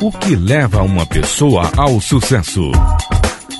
O 0.00 0.12
que 0.12 0.34
leva 0.34 0.82
uma 0.82 1.04
pessoa 1.04 1.70
ao 1.76 2.00
sucesso? 2.00 2.72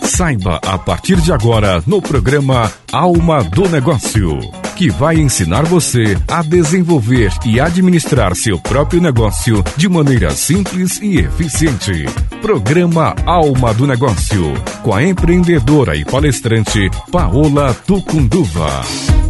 Saiba 0.03 0.61
a 0.67 0.79
partir 0.79 1.21
de 1.21 1.33
agora 1.33 1.83
no 1.87 2.00
programa 2.00 2.73
Alma 2.93 3.45
do 3.45 3.69
Negócio, 3.69 4.39
que 4.75 4.91
vai 4.91 5.16
ensinar 5.16 5.64
você 5.64 6.16
a 6.27 6.43
desenvolver 6.43 7.32
e 7.45 7.61
administrar 7.61 8.35
seu 8.35 8.59
próprio 8.59 9.00
negócio 9.00 9.62
de 9.77 9.89
maneira 9.89 10.30
simples 10.30 11.00
e 11.00 11.19
eficiente. 11.19 12.07
Programa 12.41 13.14
Alma 13.27 13.75
do 13.75 13.86
Negócio, 13.86 14.55
com 14.82 14.95
a 14.95 15.02
empreendedora 15.02 15.96
e 15.96 16.05
palestrante 16.05 16.88
Paola 17.11 17.75
Tucunduva. 17.87 19.27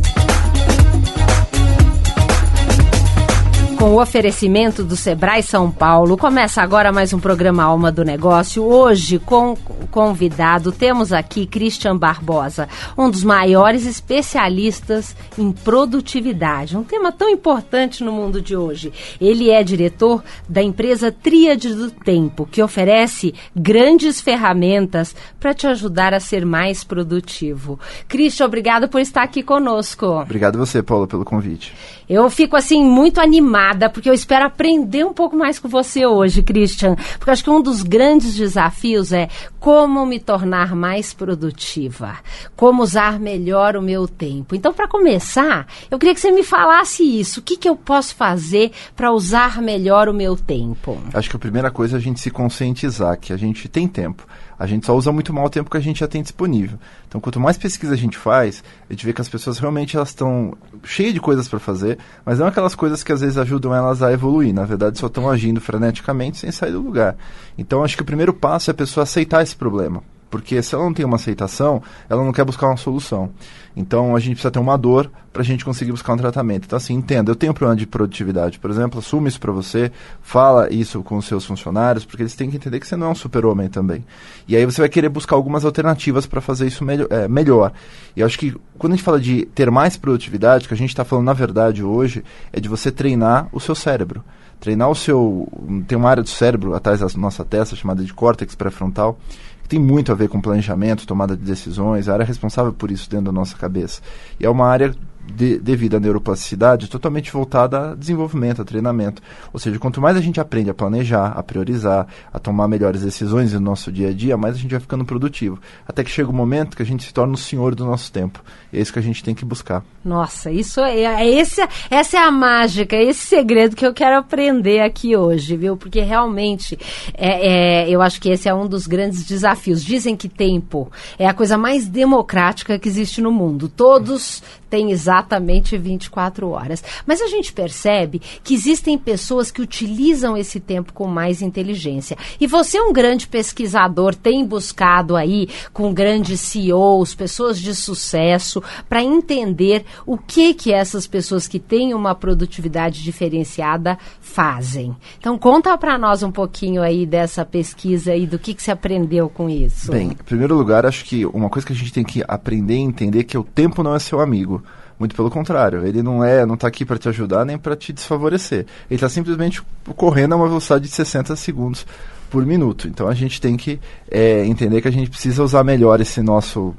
Com 3.79 3.93
o 3.93 4.03
oferecimento 4.03 4.83
do 4.83 4.97
Sebrae 4.97 5.41
São 5.41 5.71
Paulo, 5.71 6.17
começa 6.17 6.61
agora 6.61 6.91
mais 6.91 7.13
um 7.13 7.21
programa 7.21 7.63
Alma 7.63 7.93
do 7.93 8.05
Negócio. 8.05 8.65
Hoje, 8.65 9.21
com 9.21 9.57
convidado, 9.89 10.73
temos 10.73 11.13
aqui 11.13 11.47
Christian 11.47 11.97
Barbosa, 11.97 12.69
um 12.99 13.09
dos 13.09 13.23
maiores 13.23 13.87
especialistas 13.87 15.15
em 15.39 15.53
produtividade, 15.53 16.77
um 16.77 16.83
tema 16.83 17.13
tão 17.13 17.31
importante 17.31 18.03
no 18.03 18.11
mundo 18.11 18.43
de 18.43 18.57
hoje. 18.57 18.93
Ele 19.21 19.49
é 19.49 19.63
diretor 19.63 20.25
da 20.49 20.61
empresa 20.61 21.13
Tríade 21.13 21.73
do 21.73 21.89
Tempo, 21.89 22.49
que 22.51 22.61
oferece 22.61 23.33
grandes 23.55 24.21
ferramentas 24.21 25.15
para 25.39 25.55
te 25.55 25.69
ajudar 25.69 26.13
a 26.13 26.21
ser 26.21 26.45
mais 26.45 26.83
produtivo. 26.83 27.79
Christian, 28.09 28.47
obrigado 28.47 28.89
por 28.89 29.01
estar 29.01 29.23
aqui 29.23 29.41
conosco. 29.41 30.05
Obrigado 30.05 30.59
você, 30.59 30.83
Paula, 30.83 31.07
pelo 31.07 31.25
convite. 31.25 31.73
Eu 32.09 32.31
fico 32.31 32.57
assim 32.57 32.83
muito 32.83 33.21
animada 33.21 33.91
porque 33.91 34.09
eu 34.09 34.15
espero 34.15 34.47
aprender 34.47 35.05
um 35.05 35.13
pouco 35.13 35.37
mais 35.37 35.59
com 35.59 35.69
você 35.69 36.07
hoje, 36.07 36.43
Christian, 36.43 36.97
porque 37.19 37.31
acho 37.31 37.45
que 37.45 37.51
um 37.51 37.61
dos 37.61 37.83
grandes 37.83 38.35
desafios 38.35 39.13
é 39.13 39.29
como 39.61 40.07
me 40.07 40.19
tornar 40.19 40.75
mais 40.75 41.13
produtiva, 41.13 42.17
como 42.57 42.83
usar 42.83 43.21
melhor 43.21 43.77
o 43.77 43.83
meu 43.83 44.09
tempo. 44.09 44.55
Então, 44.55 44.73
para 44.73 44.89
começar, 44.89 45.67
eu 45.91 45.99
queria 45.99 46.15
que 46.15 46.21
você 46.21 46.31
me 46.31 46.43
falasse 46.43 47.03
isso. 47.03 47.41
O 47.41 47.43
que, 47.43 47.57
que 47.57 47.69
eu 47.69 47.77
posso 47.77 48.15
fazer 48.15 48.73
para 48.97 49.13
usar 49.13 49.61
melhor 49.61 50.09
o 50.09 50.15
meu 50.15 50.37
tempo? 50.37 50.99
Acho 51.13 51.29
que 51.29 51.37
a 51.37 51.41
primeira 51.41 51.71
coisa 51.71 51.97
é 51.97 51.99
a 51.99 52.01
gente 52.01 52.21
se 52.21 52.31
conscientizar 52.31 53.19
que 53.19 53.33
a 53.33 53.37
gente 53.37 53.69
tem 53.69 53.87
tempo. 53.87 54.27
A 54.59 54.67
gente 54.67 54.85
só 54.87 54.97
usa 54.97 55.13
muito 55.13 55.33
mal 55.33 55.47
o 55.47 55.51
tempo 55.51 55.71
que 55.71 55.77
a 55.77 55.81
gente 55.81 56.01
já 56.01 56.09
tem 56.09 56.21
disponível. 56.21 56.79
Então, 57.07 57.21
quanto 57.21 57.39
mais 57.39 57.57
pesquisa 57.57 57.95
a 57.95 57.97
gente 57.97 58.19
faz, 58.19 58.65
a 58.89 58.93
gente 58.93 59.07
vê 59.07 59.13
que 59.13 59.21
as 59.21 59.29
pessoas 59.29 59.59
realmente 59.59 59.97
elas 59.97 60.09
estão 60.09 60.57
cheias 60.83 61.15
de 61.15 61.21
coisas 61.21 61.47
para 61.47 61.61
fazer, 61.61 61.99
mas 62.25 62.39
não 62.39 62.47
aquelas 62.47 62.75
coisas 62.75 63.05
que 63.05 63.13
às 63.13 63.21
vezes 63.21 63.39
ajudam 63.39 63.75
elas 63.75 64.03
a 64.03 64.13
evoluir. 64.13 64.53
Na 64.53 64.65
verdade, 64.65 64.99
só 64.99 65.07
estão 65.07 65.31
agindo 65.31 65.61
freneticamente 65.61 66.39
sem 66.39 66.51
sair 66.51 66.73
do 66.73 66.81
lugar. 66.81 67.17
Então, 67.57 67.85
acho 67.85 67.97
que 67.97 68.03
o 68.03 68.07
primeiro 68.07 68.35
passo 68.35 68.71
é 68.71 68.73
a 68.73 68.75
pessoa 68.75 69.05
aceitar 69.05 69.43
esse 69.43 69.55
problema. 69.55 70.03
Porque 70.31 70.63
se 70.63 70.75
ela 70.75 70.85
não 70.85 70.93
tem 70.93 71.05
uma 71.05 71.17
aceitação, 71.17 71.83
ela 72.09 72.25
não 72.25 72.33
quer 72.33 72.45
buscar 72.45 72.67
uma 72.67 72.77
solução. 72.77 73.31
Então 73.77 74.17
a 74.17 74.19
gente 74.19 74.33
precisa 74.33 74.51
ter 74.51 74.59
uma 74.59 74.77
dor 74.77 75.11
para 75.33 75.43
a 75.43 75.45
gente 75.45 75.65
conseguir 75.65 75.93
buscar 75.93 76.13
um 76.15 76.17
tratamento. 76.17 76.65
Então, 76.65 76.77
assim, 76.77 76.95
entenda, 76.95 77.31
eu 77.31 77.37
tenho 77.37 77.53
um 77.53 77.55
problema 77.55 77.79
de 77.79 77.87
produtividade, 77.87 78.59
por 78.59 78.71
exemplo, 78.71 78.99
assume 78.99 79.29
isso 79.29 79.39
para 79.39 79.53
você, 79.53 79.93
fala 80.21 80.73
isso 80.73 81.01
com 81.03 81.17
os 81.17 81.27
seus 81.27 81.45
funcionários, 81.45 82.05
porque 82.05 82.23
eles 82.23 82.35
têm 82.35 82.51
que 82.51 82.57
entender 82.57 82.81
que 82.81 82.87
você 82.89 82.97
não 82.97 83.07
é 83.07 83.11
um 83.11 83.15
super-homem 83.15 83.69
também. 83.69 84.05
E 84.49 84.57
aí 84.57 84.65
você 84.65 84.81
vai 84.81 84.89
querer 84.89 85.09
buscar 85.09 85.37
algumas 85.37 85.65
alternativas 85.65 86.27
para 86.27 86.41
fazer 86.41 86.67
isso 86.67 86.85
é, 87.11 87.29
melhor. 87.29 87.73
E 88.17 88.21
eu 88.21 88.27
acho 88.27 88.39
que 88.39 88.53
quando 88.77 88.95
a 88.95 88.97
gente 88.97 89.05
fala 89.05 89.21
de 89.21 89.47
ter 89.55 89.71
mais 89.71 89.97
produtividade, 89.97 90.65
o 90.65 90.69
que 90.69 90.75
a 90.75 90.77
gente 90.77 90.91
está 90.91 91.05
falando 91.05 91.27
na 91.27 91.33
verdade 91.33 91.85
hoje 91.85 92.25
é 92.53 92.59
de 92.59 92.69
você 92.69 92.91
treinar 92.91 93.49
o 93.53 93.61
seu 93.61 93.77
cérebro 93.77 94.25
treinar 94.61 94.91
o 94.91 94.95
seu. 94.95 95.49
Tem 95.87 95.97
uma 95.97 96.11
área 96.11 96.23
do 96.23 96.29
cérebro 96.29 96.75
atrás 96.75 97.01
da 97.01 97.07
nossa 97.17 97.45
testa 97.45 97.77
chamada 97.77 98.03
de 98.03 98.13
córtex 98.13 98.55
pré-frontal, 98.55 99.19
tem 99.69 99.79
muito 99.79 100.11
a 100.11 100.15
ver 100.15 100.29
com 100.29 100.41
planejamento, 100.41 101.07
tomada 101.07 101.37
de 101.37 101.45
decisões, 101.45 102.09
a 102.09 102.15
área 102.15 102.25
responsável 102.25 102.73
por 102.73 102.91
isso 102.91 103.09
dentro 103.09 103.27
da 103.27 103.33
nossa 103.33 103.57
cabeça. 103.57 104.01
E 104.41 104.47
é 104.47 104.51
uma 104.51 104.67
área 104.67 104.95
de, 105.35 105.59
devido 105.59 105.97
à 105.97 106.01
neuroplasticidade, 106.01 106.89
totalmente 106.89 107.33
voltada 107.33 107.93
a 107.93 107.95
desenvolvimento, 107.95 108.63
a 108.63 108.65
treinamento. 108.65 109.23
Ou 109.53 109.59
seja, 109.59 109.79
quanto 109.79 110.01
mais 110.01 110.17
a 110.17 110.21
gente 110.21 110.41
aprende 110.41 110.71
a 110.71 110.75
planejar, 110.75 111.29
a 111.29 111.43
priorizar, 111.43 112.07
a 112.33 112.39
tomar 112.39 112.69
melhores 112.69 113.03
decisões 113.03 113.53
no 113.53 113.61
nosso 113.61 113.93
dia 113.93 114.09
a 114.09 114.13
dia, 114.13 114.37
mais 114.37 114.57
a 114.57 114.59
gente 114.59 114.71
vai 114.71 114.81
ficando 114.81 115.05
produtivo. 115.05 115.59
Até 115.87 116.03
que 116.03 116.11
chega 116.11 116.29
o 116.29 116.33
um 116.33 116.37
momento 116.37 116.77
que 116.77 116.83
a 116.83 116.87
gente 116.87 117.05
se 117.05 117.13
torna 117.13 117.35
o 117.35 117.37
senhor 117.37 117.75
do 117.75 117.85
nosso 117.85 118.11
tempo. 118.13 118.43
É 118.73 118.81
isso 118.81 118.93
que 118.93 118.99
a 118.99 119.03
gente 119.03 119.23
tem 119.23 119.35
que 119.35 119.45
buscar. 119.45 119.85
Nossa, 120.05 120.51
isso 120.51 120.81
é, 120.81 121.03
é 121.03 121.29
esse, 121.29 121.61
essa 121.91 122.17
é 122.17 122.21
a 122.21 122.31
mágica, 122.31 122.97
é 122.97 123.05
esse 123.05 123.27
segredo 123.27 123.77
que 123.77 123.87
eu 123.87 123.93
quero 123.93 124.17
aprender 124.17 124.81
aqui 124.81 125.17
hoje, 125.17 125.57
viu? 125.57 125.77
Porque 125.77 126.01
realmente 126.01 126.79
é, 127.15 127.85
é, 127.85 127.91
eu 127.91 128.01
acho 128.01 128.21
que 128.21 128.31
esse 128.31 128.49
é 128.49 128.55
um 128.55 128.67
dos 128.67 128.87
grandes 128.87 129.25
desafios. 129.27 129.85
Dizem 129.85 130.17
que 130.17 130.29
tempo 130.29 130.91
é 131.19 131.27
a 131.27 131.35
coisa 131.35 131.59
mais 131.59 131.87
democrática 131.87 132.79
que 132.79 132.89
existe 132.89 133.21
no 133.21 133.31
mundo. 133.31 133.69
Todos 133.69 134.43
têm 134.69 134.91
exatamente 134.91 135.77
24 135.77 136.49
horas. 136.51 136.83
Mas 137.07 137.21
a 137.21 137.27
gente 137.27 137.53
percebe 137.53 138.21
que 138.43 138.55
existem 138.55 138.99
pessoas 138.99 139.51
que 139.51 139.63
utilizam 139.63 140.37
esse 140.37 140.61
tempo 140.61 140.93
com 140.93 141.07
mais 141.07 141.43
inteligência. 141.43 142.17
E 142.41 142.47
você 142.47 142.81
um 142.81 142.93
grande 142.93 143.27
pesquisador, 143.27 144.15
tem 144.15 144.45
buscado 144.45 145.17
aí 145.17 145.49
com 145.73 145.93
grandes 145.93 146.41
CEOs, 146.41 147.15
pessoas 147.15 147.59
de 147.59 147.75
sucesso, 147.75 148.63
para 148.89 149.03
entender 149.03 149.85
o 150.07 150.17
que 150.17 150.55
que 150.55 150.73
essas 150.73 151.07
pessoas 151.07 151.47
que 151.47 151.59
têm 151.59 151.95
uma 151.95 152.15
produtividade 152.15 153.03
diferenciada 153.03 153.99
fazem. 154.21 154.97
Então 155.19 155.39
conta 155.39 155.77
para 155.77 155.99
nós 155.99 156.23
um 156.23 156.31
pouquinho 156.31 156.83
aí 156.83 157.07
dessa 157.07 157.45
pesquisa 157.45 158.15
e 158.15 158.27
do 158.27 158.39
que 158.39 158.55
que 158.55 158.63
você 158.63 158.71
aprendeu 158.71 159.29
com 159.29 159.49
isso. 159.49 159.93
Bem, 159.93 160.09
em 160.09 160.25
primeiro 160.25 160.57
lugar, 160.57 160.87
acho 160.87 161.05
que 161.05 161.25
uma 161.27 161.49
coisa 161.49 161.67
que 161.67 161.73
a 161.73 161.77
gente 161.77 161.93
tem 161.93 162.05
que 162.05 162.23
aprender 162.27 162.75
e 162.75 162.81
entender 162.81 163.21
é 163.21 163.25
que 163.25 163.39
o 163.39 163.45
tempo 163.45 163.83
não 163.83 163.95
é 163.95 163.99
seu 163.99 164.21
amigo. 164.21 164.58
Muito 164.99 165.15
pelo 165.15 165.31
contrário, 165.31 165.87
ele 165.87 166.03
não 166.03 166.25
é, 166.25 166.45
não 166.45 166.55
está 166.55 166.67
aqui 166.67 166.85
para 166.85 166.99
te 166.99 167.09
ajudar 167.09 167.45
nem 167.45 167.57
para 167.57 167.77
te 167.77 167.93
desfavorecer. 167.93 168.67
Ele 168.91 168.97
está 168.97 169.09
simplesmente 169.09 169.63
correndo 169.97 170.33
a 170.33 170.37
uma 170.37 170.49
velocidade 170.49 170.85
de 170.85 170.91
60 170.91 171.37
segundos 171.37 171.87
por 172.29 172.45
minuto. 172.45 172.89
Então 172.89 173.07
a 173.07 173.15
gente 173.15 173.41
tem 173.41 173.57
que 173.57 173.81
é, 174.11 174.45
entender 174.45 174.83
que 174.83 174.89
a 174.89 174.93
gente 174.93 175.09
precisa 175.09 175.43
usar 175.43 175.63
melhor 175.63 176.01
esse 176.01 176.21
nosso 176.21 176.75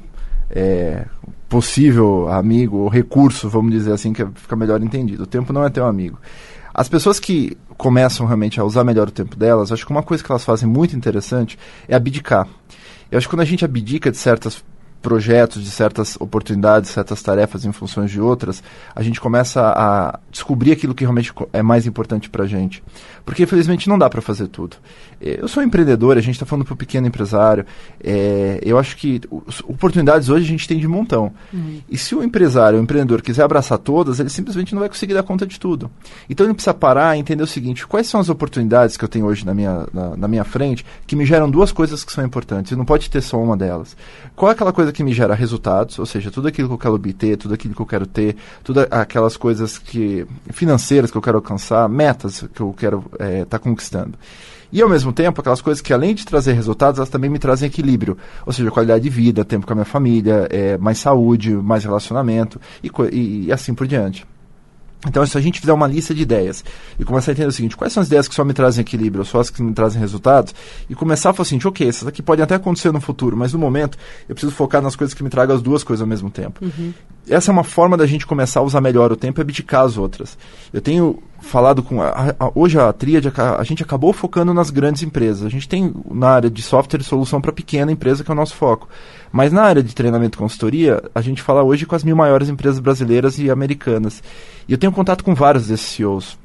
é, 0.49 1.05
possível 1.47 2.27
amigo 2.29 2.77
ou 2.77 2.89
recurso, 2.89 3.49
vamos 3.49 3.71
dizer 3.71 3.93
assim, 3.93 4.11
que 4.11 4.25
fica 4.35 4.55
melhor 4.55 4.81
entendido. 4.81 5.23
O 5.23 5.27
tempo 5.27 5.53
não 5.53 5.63
é 5.63 5.69
teu 5.69 5.85
amigo. 5.85 6.19
As 6.73 6.89
pessoas 6.89 7.19
que 7.19 7.57
começam 7.77 8.25
realmente 8.25 8.59
a 8.59 8.63
usar 8.63 8.83
melhor 8.83 9.07
o 9.07 9.11
tempo 9.11 9.35
delas, 9.35 9.71
acho 9.71 9.85
que 9.85 9.91
uma 9.91 10.03
coisa 10.03 10.23
que 10.23 10.31
elas 10.31 10.43
fazem 10.43 10.67
muito 10.67 10.95
interessante 10.95 11.57
é 11.87 11.95
abdicar. 11.95 12.47
Eu 13.11 13.17
acho 13.17 13.27
que 13.27 13.33
quando 13.33 13.41
a 13.41 13.45
gente 13.45 13.65
abdica 13.65 14.11
de 14.11 14.17
certas 14.17 14.63
projetos, 15.01 15.63
de 15.63 15.71
certas 15.71 16.17
oportunidades, 16.19 16.91
certas 16.91 17.21
tarefas 17.21 17.65
em 17.65 17.71
funções 17.71 18.11
de 18.11 18.19
outras, 18.19 18.61
a 18.95 19.01
gente 19.01 19.19
começa 19.19 19.61
a 19.61 20.19
descobrir 20.31 20.71
aquilo 20.71 20.93
que 20.93 21.03
realmente 21.03 21.33
é 21.53 21.61
mais 21.61 21.85
importante 21.85 22.29
para 22.29 22.43
a 22.43 22.47
gente. 22.47 22.83
Porque, 23.25 23.43
infelizmente, 23.43 23.87
não 23.87 23.97
dá 23.97 24.09
para 24.09 24.21
fazer 24.21 24.47
tudo. 24.47 24.77
Eu 25.21 25.47
sou 25.47 25.61
empreendedor, 25.61 26.17
a 26.17 26.21
gente 26.21 26.35
está 26.35 26.45
falando 26.45 26.65
para 26.65 26.73
o 26.73 26.77
pequeno 26.77 27.05
empresário. 27.07 27.65
É, 28.01 28.59
eu 28.63 28.79
acho 28.79 28.95
que 28.95 29.21
oportunidades 29.65 30.29
hoje 30.29 30.45
a 30.45 30.47
gente 30.47 30.67
tem 30.67 30.79
de 30.79 30.87
montão. 30.87 31.31
Uhum. 31.53 31.81
E 31.89 31.97
se 31.97 32.15
o 32.15 32.23
empresário, 32.23 32.79
o 32.79 32.81
empreendedor, 32.81 33.21
quiser 33.21 33.43
abraçar 33.43 33.77
todas, 33.77 34.19
ele 34.19 34.29
simplesmente 34.29 34.73
não 34.73 34.79
vai 34.79 34.89
conseguir 34.89 35.13
dar 35.13 35.23
conta 35.23 35.45
de 35.45 35.59
tudo. 35.59 35.91
Então 36.29 36.45
ele 36.45 36.53
precisa 36.53 36.73
parar 36.73 37.17
e 37.17 37.19
entender 37.19 37.43
o 37.43 37.47
seguinte: 37.47 37.85
quais 37.85 38.07
são 38.07 38.19
as 38.19 38.29
oportunidades 38.29 38.95
que 38.95 39.03
eu 39.03 39.09
tenho 39.09 39.25
hoje 39.25 39.45
na 39.45 39.53
minha, 39.53 39.85
na, 39.93 40.15
na 40.15 40.27
minha 40.27 40.43
frente 40.43 40.85
que 41.05 41.15
me 41.15 41.25
geram 41.25 41.49
duas 41.49 41.71
coisas 41.71 42.03
que 42.03 42.11
são 42.11 42.25
importantes? 42.25 42.71
E 42.71 42.75
não 42.75 42.85
pode 42.85 43.09
ter 43.09 43.21
só 43.21 43.37
uma 43.41 43.57
delas. 43.57 43.95
Qual 44.35 44.49
é 44.49 44.53
aquela 44.53 44.71
coisa 44.71 44.88
que 44.91 45.03
me 45.03 45.13
gera 45.13 45.33
resultados? 45.33 45.99
Ou 45.99 46.05
seja, 46.05 46.31
tudo 46.31 46.47
aquilo 46.47 46.67
que 46.67 46.73
eu 46.73 46.77
quero 46.77 46.93
obter, 46.95 47.37
tudo 47.37 47.53
aquilo 47.53 47.73
que 47.73 47.81
eu 47.81 47.85
quero 47.85 48.05
ter, 48.05 48.35
todas 48.63 48.87
aquelas 48.91 49.37
coisas 49.37 49.77
que 49.77 50.25
financeiras 50.51 51.11
que 51.11 51.17
eu 51.17 51.21
quero 51.21 51.37
alcançar, 51.37 51.87
metas 51.89 52.45
que 52.53 52.61
eu 52.61 52.73
quero 52.73 53.05
estar 53.13 53.25
é, 53.25 53.45
tá 53.45 53.59
conquistando. 53.59 54.17
E 54.71 54.81
ao 54.81 54.89
mesmo 54.89 55.11
tempo, 55.11 55.41
aquelas 55.41 55.61
coisas 55.61 55.81
que 55.81 55.91
além 55.91 56.13
de 56.13 56.25
trazer 56.25 56.53
resultados, 56.53 56.99
elas 56.99 57.09
também 57.09 57.29
me 57.29 57.39
trazem 57.39 57.67
equilíbrio. 57.67 58.17
Ou 58.45 58.53
seja, 58.53 58.69
qualidade 58.69 59.03
de 59.03 59.09
vida, 59.09 59.43
tempo 59.43 59.65
com 59.65 59.73
a 59.73 59.75
minha 59.75 59.85
família, 59.85 60.47
é, 60.51 60.77
mais 60.77 60.99
saúde, 60.99 61.51
mais 61.51 61.83
relacionamento 61.83 62.61
e, 62.83 62.91
e, 63.11 63.45
e 63.45 63.51
assim 63.51 63.73
por 63.73 63.87
diante. 63.87 64.25
Então, 65.07 65.25
se 65.25 65.37
a 65.37 65.41
gente 65.41 65.61
fizer 65.61 65.71
uma 65.71 65.87
lista 65.87 66.13
de 66.13 66.21
ideias 66.21 66.63
e 66.99 67.05
começar 67.05 67.31
a 67.31 67.33
entender 67.33 67.47
o 67.47 67.51
seguinte, 67.51 67.77
quais 67.77 67.93
são 67.93 68.01
as 68.01 68.07
ideias 68.07 68.27
que 68.27 68.35
só 68.35 68.43
me 68.43 68.53
trazem 68.53 68.81
equilíbrio, 68.81 69.23
só 69.23 69.39
as 69.39 69.49
que 69.49 69.61
me 69.61 69.73
trazem 69.73 69.99
resultados, 69.99 70.53
e 70.89 70.95
começar 70.95 71.29
a 71.29 71.33
falar 71.33 71.47
assim, 71.47 71.59
ok, 71.63 71.87
essas 71.87 72.07
aqui 72.07 72.21
podem 72.21 72.43
até 72.43 72.55
acontecer 72.55 72.91
no 72.91 72.99
futuro, 72.99 73.37
mas 73.37 73.53
no 73.53 73.59
momento 73.59 73.97
eu 74.27 74.35
preciso 74.35 74.53
focar 74.53 74.81
nas 74.81 74.97
coisas 74.97 75.13
que 75.13 75.23
me 75.23 75.29
tragam 75.29 75.55
as 75.55 75.61
duas 75.61 75.83
coisas 75.83 76.01
ao 76.01 76.07
mesmo 76.07 76.29
tempo. 76.29 76.65
Uhum. 76.65 76.93
essa 77.29 77.49
é 77.49 77.53
uma 77.53 77.63
forma 77.63 77.95
da 77.95 78.05
gente 78.05 78.27
começar 78.27 78.59
a 78.59 78.63
usar 78.63 78.81
melhor 78.81 79.11
o 79.11 79.15
tempo 79.15 79.39
e 79.39 79.41
abdicar 79.41 79.85
as 79.85 79.97
outras. 79.97 80.37
Eu 80.73 80.81
tenho 80.81 81.23
falado 81.41 81.81
com. 81.81 82.01
A, 82.01 82.35
a, 82.39 82.51
hoje 82.53 82.79
a 82.79 82.91
Tríade, 82.93 83.31
a, 83.35 83.59
a, 83.59 83.63
gente 83.63 83.83
acabou 83.83 84.13
focando 84.13 84.53
nas 84.53 84.69
grandes 84.69 85.03
empresas. 85.03 85.45
A 85.45 85.49
gente 85.49 85.67
tem 85.67 85.93
na 86.09 86.29
área 86.29 86.49
de 86.49 86.61
software 86.61 87.03
solução 87.03 87.41
para 87.41 87.51
pequena 87.51 87.91
empresa, 87.91 88.23
que 88.23 88.31
é 88.31 88.33
o 88.33 88.35
nosso 88.35 88.55
foco. 88.55 88.87
Mas 89.31 89.51
na 89.51 89.63
área 89.63 89.83
de 89.83 89.93
treinamento 89.93 90.37
e 90.37 90.39
consultoria, 90.39 91.01
a 91.13 91.21
gente 91.21 91.41
fala 91.41 91.63
hoje 91.63 91.85
com 91.85 91.95
as 91.95 92.03
mil 92.03 92.15
maiores 92.15 92.49
empresas 92.49 92.79
brasileiras 92.79 93.39
e 93.39 93.49
americanas. 93.49 94.23
E 94.67 94.71
eu 94.71 94.77
tenho 94.77 94.91
contato 94.91 95.23
com 95.23 95.33
vários 95.33 95.67
desses 95.67 95.87
CEOs. 95.87 96.37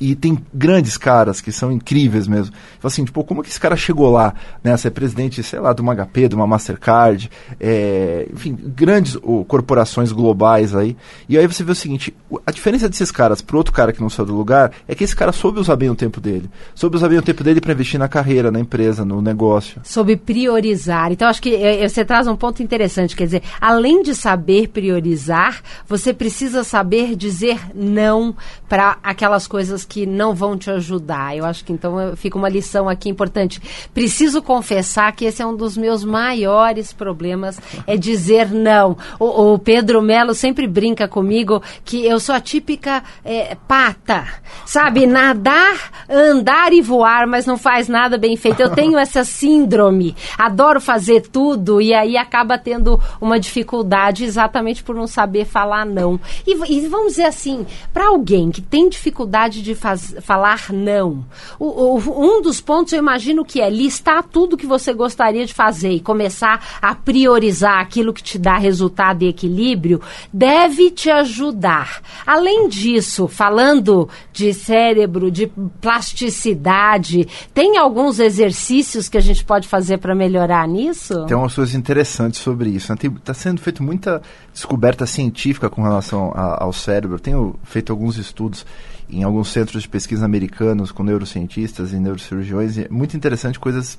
E 0.00 0.14
tem 0.14 0.38
grandes 0.52 0.96
caras 0.96 1.40
que 1.40 1.52
são 1.52 1.70
incríveis 1.70 2.26
mesmo. 2.26 2.54
Tipo 2.74 2.86
assim, 2.86 3.04
tipo, 3.04 3.24
como 3.24 3.42
que 3.42 3.48
esse 3.48 3.60
cara 3.60 3.76
chegou 3.76 4.10
lá, 4.10 4.34
né? 4.62 4.76
Ser 4.76 4.90
presidente, 4.90 5.42
sei 5.42 5.60
lá, 5.60 5.72
de 5.72 5.80
uma 5.80 5.94
HP, 5.94 6.28
de 6.28 6.34
uma 6.34 6.46
Mastercard, 6.46 7.30
é, 7.60 8.28
enfim, 8.32 8.56
grandes 8.62 9.16
oh, 9.22 9.44
corporações 9.44 10.12
globais 10.12 10.74
aí. 10.74 10.96
E 11.28 11.38
aí 11.38 11.46
você 11.46 11.62
vê 11.62 11.72
o 11.72 11.74
seguinte, 11.74 12.14
a 12.46 12.50
diferença 12.50 12.88
desses 12.88 13.10
caras 13.10 13.40
para 13.40 13.56
outro 13.56 13.72
cara 13.72 13.92
que 13.92 14.00
não 14.00 14.10
saiu 14.10 14.26
do 14.26 14.34
lugar 14.34 14.72
é 14.86 14.94
que 14.94 15.04
esse 15.04 15.14
cara 15.14 15.32
soube 15.32 15.60
usar 15.60 15.76
bem 15.76 15.90
o 15.90 15.94
tempo 15.94 16.20
dele. 16.20 16.50
Soube 16.74 16.96
usar 16.96 17.08
bem 17.08 17.18
o 17.18 17.22
tempo 17.22 17.44
dele 17.44 17.60
para 17.60 17.72
investir 17.72 17.98
na 17.98 18.08
carreira, 18.08 18.50
na 18.50 18.60
empresa, 18.60 19.04
no 19.04 19.20
negócio. 19.20 19.80
Soube 19.84 20.16
priorizar. 20.16 21.12
Então, 21.12 21.28
acho 21.28 21.42
que 21.42 21.54
é, 21.54 21.88
você 21.88 22.04
traz 22.04 22.26
um 22.26 22.36
ponto 22.36 22.62
interessante, 22.62 23.16
quer 23.16 23.24
dizer, 23.24 23.42
além 23.60 24.02
de 24.02 24.14
saber 24.14 24.68
priorizar, 24.68 25.62
você 25.86 26.12
precisa 26.12 26.64
saber 26.64 27.14
dizer 27.16 27.60
não 27.74 28.34
para 28.68 28.98
aquelas 29.02 29.46
coisas 29.46 29.81
que 29.84 30.06
não 30.06 30.34
vão 30.34 30.56
te 30.56 30.70
ajudar. 30.70 31.36
Eu 31.36 31.44
acho 31.44 31.64
que 31.64 31.72
então 31.72 32.16
fica 32.16 32.38
uma 32.38 32.48
lição 32.48 32.88
aqui 32.88 33.08
importante. 33.08 33.60
Preciso 33.92 34.42
confessar 34.42 35.12
que 35.12 35.24
esse 35.24 35.42
é 35.42 35.46
um 35.46 35.56
dos 35.56 35.76
meus 35.76 36.04
maiores 36.04 36.92
problemas, 36.92 37.60
é 37.86 37.96
dizer 37.96 38.50
não. 38.50 38.96
O, 39.18 39.54
o 39.54 39.58
Pedro 39.58 40.02
Melo 40.02 40.34
sempre 40.34 40.66
brinca 40.66 41.06
comigo 41.08 41.62
que 41.84 42.04
eu 42.04 42.18
sou 42.18 42.34
a 42.34 42.40
típica 42.40 43.02
é, 43.24 43.56
pata, 43.66 44.26
sabe? 44.66 45.06
Nadar, 45.06 46.06
andar 46.08 46.72
e 46.72 46.80
voar, 46.80 47.26
mas 47.26 47.46
não 47.46 47.56
faz 47.56 47.88
nada 47.88 48.18
bem 48.18 48.36
feito. 48.36 48.60
Eu 48.60 48.70
tenho 48.70 48.98
essa 48.98 49.24
síndrome, 49.24 50.14
adoro 50.38 50.80
fazer 50.80 51.22
tudo 51.22 51.80
e 51.80 51.94
aí 51.94 52.16
acaba 52.16 52.58
tendo 52.58 53.00
uma 53.20 53.38
dificuldade 53.38 54.24
exatamente 54.24 54.82
por 54.82 54.94
não 54.94 55.06
saber 55.06 55.44
falar 55.44 55.84
não. 55.84 56.18
E, 56.46 56.52
e 56.72 56.86
vamos 56.88 57.12
dizer 57.12 57.26
assim, 57.26 57.66
para 57.92 58.06
alguém 58.06 58.50
que 58.50 58.60
tem 58.60 58.88
dificuldade 58.88 59.62
de 59.62 59.71
de 59.72 59.74
faz, 59.74 60.14
falar 60.20 60.72
não. 60.72 61.24
O, 61.58 61.96
o, 61.96 62.36
um 62.36 62.42
dos 62.42 62.60
pontos 62.60 62.92
eu 62.92 62.98
imagino 62.98 63.44
que 63.44 63.60
é 63.60 63.68
listar 63.68 64.22
tudo 64.22 64.56
que 64.56 64.66
você 64.66 64.92
gostaria 64.92 65.44
de 65.44 65.54
fazer 65.54 65.90
e 65.90 66.00
começar 66.00 66.78
a 66.80 66.94
priorizar 66.94 67.80
aquilo 67.80 68.12
que 68.12 68.22
te 68.22 68.38
dá 68.38 68.56
resultado 68.56 69.22
e 69.22 69.28
equilíbrio, 69.28 70.00
deve 70.32 70.90
te 70.90 71.10
ajudar. 71.10 72.00
Além 72.26 72.68
disso, 72.68 73.26
falando 73.26 74.08
de 74.32 74.52
cérebro, 74.52 75.30
de 75.30 75.46
plasticidade, 75.80 77.26
tem 77.54 77.76
alguns 77.76 78.18
exercícios 78.18 79.08
que 79.08 79.18
a 79.18 79.20
gente 79.20 79.44
pode 79.44 79.66
fazer 79.66 79.98
para 79.98 80.14
melhorar 80.14 80.66
nisso? 80.68 81.24
Tem 81.26 81.36
umas 81.36 81.54
coisas 81.54 81.74
interessantes 81.74 82.40
sobre 82.40 82.70
isso. 82.70 82.92
Está 82.92 83.08
né? 83.08 83.34
sendo 83.34 83.60
feita 83.60 83.82
muita 83.82 84.22
descoberta 84.52 85.06
científica 85.06 85.70
com 85.70 85.82
relação 85.82 86.32
a, 86.34 86.62
ao 86.62 86.72
cérebro. 86.72 87.16
Eu 87.16 87.20
tenho 87.20 87.54
feito 87.64 87.92
alguns 87.92 88.18
estudos 88.18 88.64
em 89.12 89.22
alguns 89.22 89.52
centros 89.52 89.82
de 89.82 89.88
pesquisa 89.88 90.24
americanos 90.24 90.90
com 90.90 91.02
neurocientistas 91.02 91.92
e 91.92 91.98
neurocirurgiões. 91.98 92.78
É 92.78 92.88
muito 92.88 93.16
interessante 93.16 93.60
coisas 93.60 93.98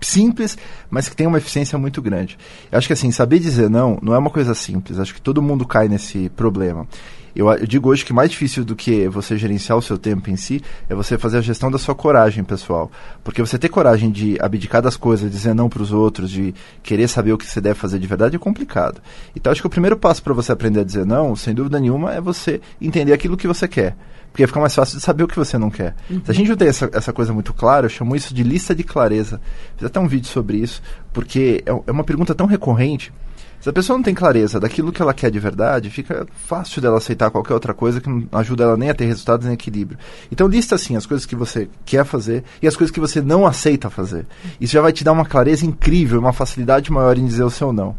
simples, 0.00 0.56
mas 0.88 1.08
que 1.08 1.14
tem 1.16 1.26
uma 1.26 1.38
eficiência 1.38 1.78
muito 1.78 2.00
grande. 2.00 2.38
Eu 2.72 2.78
acho 2.78 2.86
que 2.86 2.92
assim, 2.92 3.10
saber 3.10 3.38
dizer 3.38 3.68
não 3.68 3.98
não 4.02 4.14
é 4.14 4.18
uma 4.18 4.30
coisa 4.30 4.54
simples. 4.54 4.98
Acho 4.98 5.14
que 5.14 5.20
todo 5.20 5.42
mundo 5.42 5.66
cai 5.66 5.88
nesse 5.88 6.30
problema. 6.30 6.86
Eu, 7.34 7.48
eu, 7.52 7.66
digo 7.66 7.88
hoje 7.88 8.04
que 8.04 8.12
mais 8.12 8.30
difícil 8.30 8.64
do 8.64 8.74
que 8.74 9.06
você 9.08 9.36
gerenciar 9.36 9.78
o 9.78 9.82
seu 9.82 9.96
tempo 9.96 10.28
em 10.30 10.36
si 10.36 10.60
é 10.88 10.94
você 10.94 11.16
fazer 11.16 11.38
a 11.38 11.40
gestão 11.40 11.70
da 11.70 11.78
sua 11.78 11.94
coragem 11.94 12.42
pessoal. 12.42 12.90
Porque 13.22 13.40
você 13.40 13.56
ter 13.56 13.68
coragem 13.68 14.10
de 14.10 14.36
abdicar 14.40 14.82
das 14.82 14.96
coisas, 14.96 15.30
dizer 15.30 15.54
não 15.54 15.68
para 15.68 15.82
os 15.82 15.92
outros, 15.92 16.28
de 16.28 16.52
querer 16.82 17.06
saber 17.06 17.32
o 17.32 17.38
que 17.38 17.46
você 17.46 17.60
deve 17.60 17.78
fazer 17.78 18.00
de 18.00 18.06
verdade 18.06 18.34
é 18.34 18.38
complicado. 18.38 19.00
Então 19.34 19.52
acho 19.52 19.60
que 19.60 19.66
o 19.66 19.70
primeiro 19.70 19.96
passo 19.96 20.22
para 20.22 20.34
você 20.34 20.50
aprender 20.50 20.80
a 20.80 20.84
dizer 20.84 21.06
não, 21.06 21.36
sem 21.36 21.54
dúvida 21.54 21.78
nenhuma, 21.78 22.12
é 22.12 22.20
você 22.20 22.60
entender 22.80 23.12
aquilo 23.12 23.36
que 23.36 23.46
você 23.46 23.68
quer 23.68 23.94
porque 24.32 24.46
fica 24.46 24.60
mais 24.60 24.74
fácil 24.74 24.98
de 24.98 25.04
saber 25.04 25.24
o 25.24 25.28
que 25.28 25.36
você 25.36 25.58
não 25.58 25.70
quer. 25.70 25.94
Uhum. 26.08 26.22
Se 26.24 26.30
a 26.30 26.34
gente 26.34 26.48
não 26.48 26.56
tem 26.56 26.68
essa, 26.68 26.88
essa 26.92 27.12
coisa 27.12 27.32
muito 27.32 27.52
clara, 27.52 27.86
eu 27.86 27.90
chamo 27.90 28.14
isso 28.14 28.32
de 28.32 28.42
lista 28.42 28.74
de 28.74 28.84
clareza. 28.84 29.40
Fiz 29.76 29.86
até 29.86 29.98
um 29.98 30.06
vídeo 30.06 30.28
sobre 30.28 30.58
isso, 30.58 30.82
porque 31.12 31.62
é, 31.66 31.70
é 31.70 31.92
uma 31.92 32.04
pergunta 32.04 32.34
tão 32.34 32.46
recorrente. 32.46 33.12
Se 33.60 33.68
a 33.68 33.72
pessoa 33.74 33.98
não 33.98 34.02
tem 34.02 34.14
clareza 34.14 34.58
daquilo 34.58 34.90
que 34.90 35.02
ela 35.02 35.12
quer 35.12 35.30
de 35.30 35.38
verdade, 35.38 35.90
fica 35.90 36.26
fácil 36.46 36.80
dela 36.80 36.96
aceitar 36.96 37.30
qualquer 37.30 37.52
outra 37.52 37.74
coisa 37.74 38.00
que 38.00 38.08
não 38.08 38.26
ajuda 38.32 38.64
ela 38.64 38.76
nem 38.76 38.88
a 38.88 38.94
ter 38.94 39.04
resultados 39.04 39.44
nem 39.44 39.52
equilíbrio. 39.52 39.98
Então 40.32 40.48
lista 40.48 40.76
assim 40.76 40.96
as 40.96 41.04
coisas 41.04 41.26
que 41.26 41.36
você 41.36 41.68
quer 41.84 42.06
fazer 42.06 42.42
e 42.62 42.66
as 42.66 42.74
coisas 42.74 42.90
que 42.90 42.98
você 42.98 43.20
não 43.20 43.46
aceita 43.46 43.90
fazer. 43.90 44.26
Isso 44.58 44.72
já 44.72 44.80
vai 44.80 44.94
te 44.94 45.04
dar 45.04 45.12
uma 45.12 45.26
clareza 45.26 45.66
incrível, 45.66 46.20
uma 46.20 46.32
facilidade 46.32 46.90
maior 46.90 47.18
em 47.18 47.26
dizer 47.26 47.42
o 47.42 47.50
seu 47.50 47.70
não. 47.70 47.94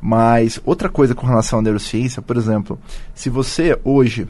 Mas 0.00 0.60
outra 0.64 0.88
coisa 0.88 1.16
com 1.16 1.26
relação 1.26 1.58
à 1.58 1.62
neurociência, 1.62 2.22
por 2.22 2.36
exemplo, 2.36 2.78
se 3.12 3.28
você 3.28 3.76
hoje 3.82 4.28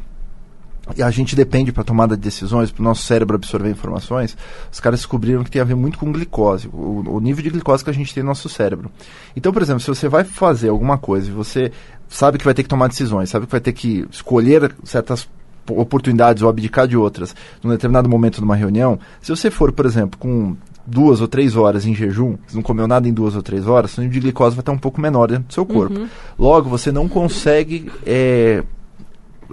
e 0.97 1.03
a 1.03 1.11
gente 1.11 1.37
depende 1.37 1.73
para 1.73 1.85
tomada 1.85 2.17
de 2.17 2.23
decisões, 2.23 2.71
para 2.71 2.81
o 2.81 2.85
nosso 2.85 3.05
cérebro 3.05 3.37
absorver 3.37 3.71
informações, 3.71 4.37
os 4.71 4.81
caras 4.81 5.01
descobriram 5.01 5.45
que 5.45 5.51
tem 5.51 5.63
a 5.63 5.65
ver 5.65 5.77
muito 5.77 5.99
com 5.99 6.11
glicose, 6.11 6.69
o, 6.73 7.05
o, 7.07 7.21
nível 7.21 7.43
de 7.43 7.51
glicose 7.51 7.85
que 7.85 7.91
a 7.91 7.95
gente 7.95 8.13
tem 8.13 8.23
no 8.23 8.31
nosso 8.31 8.49
cérebro. 8.49 8.91
Então, 9.37 9.53
por 9.53 9.63
exemplo, 9.63 9.81
se 9.81 9.89
você 9.89 10.09
vai 10.09 10.25
fazer 10.25 10.71
alguma 10.71 10.99
coisa 10.99 11.29
e 11.29 11.33
você 11.33 11.71
sabe 12.09 12.37
que 12.37 12.45
vai 12.45 12.53
ter 12.53 12.65
que 12.65 12.69
tomar 12.69 12.89
decisões, 12.89 13.31
sabe 13.31 13.47
que 13.47 13.53
vai 13.53 13.61
ter 13.61 13.73
que 13.73 14.07
escolher 14.11 14.75
certas 14.83 15.29
oportunidades 15.71 16.43
ou 16.43 16.49
abdicar 16.49 16.89
de 16.89 16.97
outras 16.97 17.37
num 17.63 17.71
determinado 17.71 18.09
momento 18.09 18.41
numa 18.41 18.57
reunião, 18.57 18.99
se 19.21 19.31
você 19.31 19.51
for, 19.51 19.71
por 19.71 19.87
exemplo, 19.87 20.19
com 20.19 20.57
duas 20.85 21.21
ou 21.21 21.29
três 21.29 21.55
horas 21.57 21.87
em 21.87 21.95
jejum, 21.95 22.37
você 22.47 22.57
não 22.57 22.63
comeu 22.63 22.89
nada 22.89 23.09
em 23.09 23.13
duas 23.13 23.37
ou 23.37 23.43
três 23.43 23.69
horas, 23.69 23.97
o 23.97 24.01
nível 24.01 24.15
de 24.15 24.21
glicose 24.21 24.57
vai 24.57 24.63
estar 24.63 24.73
um 24.73 24.79
pouco 24.79 25.01
menor 25.01 25.29
dentro 25.29 25.45
do 25.45 25.55
seu 25.55 25.65
corpo. 25.65 25.97
Uhum. 25.97 26.09
Logo, 26.37 26.69
você 26.69 26.91
não 26.91 27.09
consegue 27.09 27.91
é, 28.05 28.65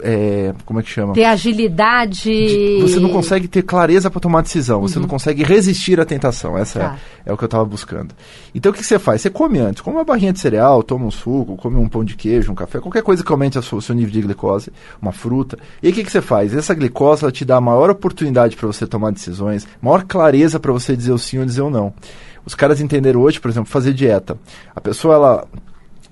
é, 0.02 0.54
como 0.66 0.80
é 0.80 0.84
que 0.84 0.90
chama? 0.90 1.14
Ter 1.14 1.26
agilidade. 1.26 2.30
De, 2.30 2.82
você 2.82 3.00
não 3.00 3.10
consegue 3.10 3.48
ter 3.48 3.62
clareza 3.64 4.10
para 4.10 4.20
tomar 4.20 4.42
decisão. 4.42 4.82
Uhum. 4.82 4.88
Você 4.88 5.00
não 5.00 5.08
consegue 5.08 5.44
resistir 5.44 6.00
à 6.00 6.06
tentação. 6.06 6.58
Essa 6.58 6.80
tá. 6.80 6.98
é, 7.26 7.30
é, 7.30 7.34
o 7.34 7.38
que 7.38 7.44
eu 7.44 7.48
estava 7.48 7.66
buscando. 7.66 8.14
Então 8.54 8.72
o 8.72 8.74
que, 8.74 8.82
que, 8.82 8.86
você 8.86 9.00
faz? 9.00 9.22
Você 9.22 9.30
come 9.30 9.60
antes. 9.60 9.82
Come 9.82 9.98
uma 9.98 10.04
barrinha 10.04 10.34
de 10.34 10.40
cereal, 10.40 10.84
toma 10.84 11.06
um 11.06 11.12
suco, 11.12 11.56
come 11.56 11.78
um 11.78 11.88
pão 11.88 12.04
de 12.04 12.16
queijo, 12.16 12.52
um 12.52 12.56
café, 12.56 12.80
qualquer 12.80 13.04
coisa 13.04 13.24
que 13.24 13.32
aumente 13.32 13.58
o 13.58 13.82
seu 13.82 13.96
nível 13.96 14.12
de 14.12 14.22
glicose, 14.22 14.72
uma 15.02 15.12
fruta. 15.12 15.58
E 15.82 15.88
aí 15.88 15.92
o 15.92 15.96
que, 15.96 16.04
que 16.04 16.12
você 16.12 16.22
faz? 16.22 16.54
Essa 16.54 16.74
glicose 16.74 17.24
ela 17.24 17.32
te 17.32 17.44
dá 17.44 17.58
a 17.58 17.62
maior 17.62 17.90
oportunidade 17.90 18.56
para 18.56 18.68
você 18.68 18.86
tomar 18.88 19.12
decisões, 19.12 19.68
maior 19.82 20.04
clareza 20.04 20.60
para 20.60 20.72
você 20.72 20.96
dizer 20.96 21.12
o 21.12 21.18
sim 21.18 21.40
ou 21.40 21.46
dizer 21.46 21.62
o 21.62 21.70
não. 21.70 21.94
Os 22.46 22.56
caras 22.56 22.82
entenderam 22.82 23.22
hoje, 23.22 23.40
por 23.40 23.50
exemplo, 23.50 23.70
fazer 23.70 23.94
dieta. 23.94 24.38
A 24.76 24.82
pessoa 24.82 25.16
ela 25.16 25.48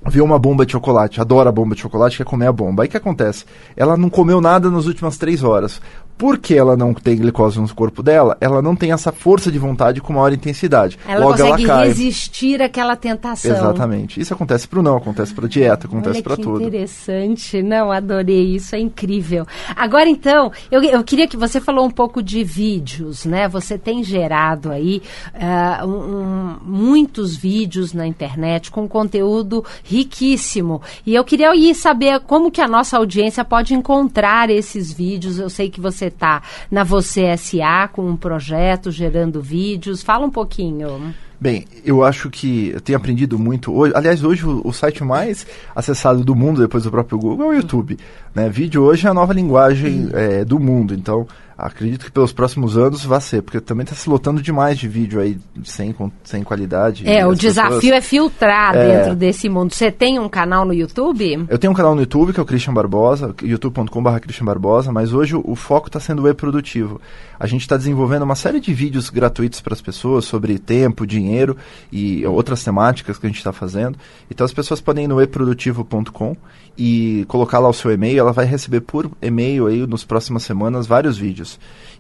vê 0.10 0.22
uma 0.22 0.40
bomba 0.40 0.66
de 0.66 0.72
chocolate, 0.72 1.22
adora 1.22 1.50
a 1.50 1.52
bomba 1.52 1.76
de 1.76 1.82
chocolate, 1.82 2.18
quer 2.18 2.24
comer 2.24 2.48
a 2.48 2.52
bomba. 2.52 2.84
Aí 2.84 2.88
o 2.88 2.92
que 2.92 2.98
acontece? 2.98 3.46
Ela 3.76 3.98
não 3.98 4.10
comeu 4.10 4.42
nada 4.42 4.70
nas 4.72 4.86
últimas 4.86 5.18
três 5.18 5.44
horas 5.44 5.82
porque 6.18 6.56
ela 6.56 6.76
não 6.76 6.94
tem 6.94 7.16
glicose 7.16 7.60
no 7.60 7.74
corpo 7.74 8.02
dela, 8.02 8.36
ela 8.42 8.62
não 8.62 8.76
tem 8.76 8.92
essa 8.92 9.12
força 9.12 9.52
de 9.52 9.60
vontade 9.60 10.02
com 10.02 10.14
maior 10.14 10.34
intensidade. 10.34 10.98
Ela 11.08 11.26
Logo, 11.26 11.38
consegue 11.38 11.64
ela 11.66 11.80
cai. 11.80 11.88
resistir 11.88 12.62
àquela 12.62 12.96
tentação. 12.96 13.52
Exatamente. 13.52 14.20
Isso 14.20 14.34
acontece 14.34 14.68
para 14.68 14.80
o 14.80 14.84
não, 14.84 14.98
acontece 14.98 15.34
para 15.34 15.48
dieta, 15.48 15.88
acontece 15.88 16.24
para 16.24 16.36
tudo. 16.36 16.62
interessante. 16.62 17.62
Não, 17.62 17.92
adorei 17.92 18.56
isso, 18.56 18.76
é 18.76 18.80
incrível. 18.80 19.46
Agora, 19.76 20.10
então, 20.10 20.52
eu, 20.72 20.84
eu 20.84 21.04
queria 21.04 21.28
que 21.28 21.38
você 21.38 21.62
falou 21.62 21.86
um 21.86 21.92
pouco 21.92 22.24
de 22.24 22.44
vídeos, 22.44 23.26
né? 23.26 23.48
Você 23.48 23.78
tem 23.78 24.04
gerado 24.04 24.72
aí 24.72 25.02
uh, 25.36 25.88
um, 25.88 26.58
muitos 26.64 27.36
vídeos 27.36 27.94
na 27.94 28.08
internet 28.08 28.72
com 28.72 28.88
conteúdo 28.88 29.64
riquíssimo. 29.84 30.82
E 31.06 31.14
eu 31.14 31.24
queria 31.24 31.56
ir 31.56 31.76
saber 31.76 32.20
como 32.22 32.50
que 32.50 32.62
a 32.62 32.68
nossa 32.68 32.98
audiência 32.98 33.46
pode 33.46 33.74
encontrar 33.74 34.50
esses 34.50 34.92
vídeos. 34.92 35.38
Eu 35.38 35.50
sei 35.50 35.70
que 35.70 35.80
você 35.80 36.07
você 36.08 36.14
está 36.14 36.42
na 36.72 36.84
Você 36.84 37.38
SA 37.38 37.90
com 37.92 38.10
um 38.10 38.16
projeto, 38.16 38.92
gerando 38.92 39.42
vídeos. 39.42 40.02
Fala 40.02 40.26
um 40.26 40.32
pouquinho. 40.32 41.14
Bem, 41.40 41.66
eu 41.86 42.04
acho 42.04 42.30
que 42.32 42.70
eu 42.70 42.82
tenho 42.82 42.98
aprendido 42.98 43.38
muito 43.38 43.72
hoje. 43.72 43.94
Aliás, 43.96 44.24
hoje 44.24 44.46
o, 44.46 44.62
o, 44.64 44.74
site 44.74 45.04
mais 45.04 45.46
acessado 45.76 46.24
do 46.24 46.36
mundo, 46.36 46.62
depois 46.62 46.84
do 46.84 46.92
próprio 46.92 47.20
Google, 47.20 47.46
é 47.46 47.50
o 47.50 47.54
YouTube. 47.54 47.98
Né? 48.34 48.50
Vídeo 48.50 48.82
hoje 48.82 49.06
é 49.06 49.10
a 49.10 49.14
nova 49.14 49.34
linguagem 49.34 50.10
é, 50.14 50.44
do 50.44 50.60
mundo. 50.60 50.96
Então, 50.96 51.28
acredito 51.58 52.06
que 52.06 52.12
pelos 52.12 52.32
próximos 52.32 52.78
anos 52.78 53.04
vai 53.04 53.20
ser, 53.20 53.42
porque 53.42 53.60
também 53.60 53.84
está 53.84 53.96
se 53.96 54.10
lotando 54.10 54.42
demais 54.42 54.78
de 54.78 54.88
vídeo 54.88 55.20
aí 55.20 55.40
sem, 55.64 55.96
sem 56.24 56.44
qualidade. 56.44 57.08
É, 57.08 57.26
o 57.26 57.34
desafio 57.34 57.80
pessoas... 57.80 57.98
é 57.98 58.02
filtrar 58.02 58.76
é... 58.76 58.98
dentro 58.98 59.16
desse 59.16 59.50
mundo. 59.50 59.74
Você 59.74 59.92
tem 59.92 60.20
um 60.20 60.30
canal 60.30 60.66
no 60.66 60.74
YouTube? 60.74 61.46
Eu 61.50 61.58
tenho 61.58 61.74
um 61.74 61.76
canal 61.76 61.96
no 61.96 62.02
YouTube, 62.02 62.34
que 62.34 62.40
é 62.40 62.44
o 62.44 62.46
Christian 62.46 62.74
Barbosa, 62.74 63.34
youtube.com.br 63.42 64.20
Christian 64.20 64.46
Barbosa, 64.46 64.92
mas 64.92 65.14
hoje 65.14 65.36
o, 65.36 65.44
o 65.44 65.56
foco 65.56 65.88
está 65.88 66.00
sendo 66.00 66.24
o 66.24 66.30
e-produtivo. 66.30 67.02
A 67.40 67.48
gente 67.48 67.62
está 67.62 67.76
desenvolvendo 67.78 68.24
uma 68.24 68.36
série 68.36 68.60
de 68.60 68.74
vídeos 68.74 69.10
gratuitos 69.10 69.62
para 69.62 69.74
as 69.74 69.82
pessoas 69.82 70.26
sobre 70.26 70.60
tempo, 70.60 71.06
dinheiro 71.06 71.58
e 71.92 72.26
outras 72.26 72.64
temáticas 72.64 73.18
que 73.18 73.26
a 73.26 73.30
gente 73.30 73.38
está 73.38 73.52
fazendo. 73.52 73.98
Então 74.30 74.46
as 74.46 74.54
pessoas 74.54 74.82
podem 74.82 75.06
ir 75.06 75.08
no 75.08 75.22
eprodutivo.com 75.22 76.36
e 76.78 77.26
colocar 77.28 77.60
lá 77.60 77.68
o 77.68 77.74
seu 77.74 77.92
e-mail, 77.92 78.20
ela 78.20 78.32
vai 78.32 78.46
receber 78.46 78.82
por 78.82 79.10
e-mail 79.22 79.66
aí 79.66 79.88
nas 79.88 80.04
próximas 80.04 80.44
semanas 80.44 80.86
vários 80.86 81.18
vídeos. 81.18 81.47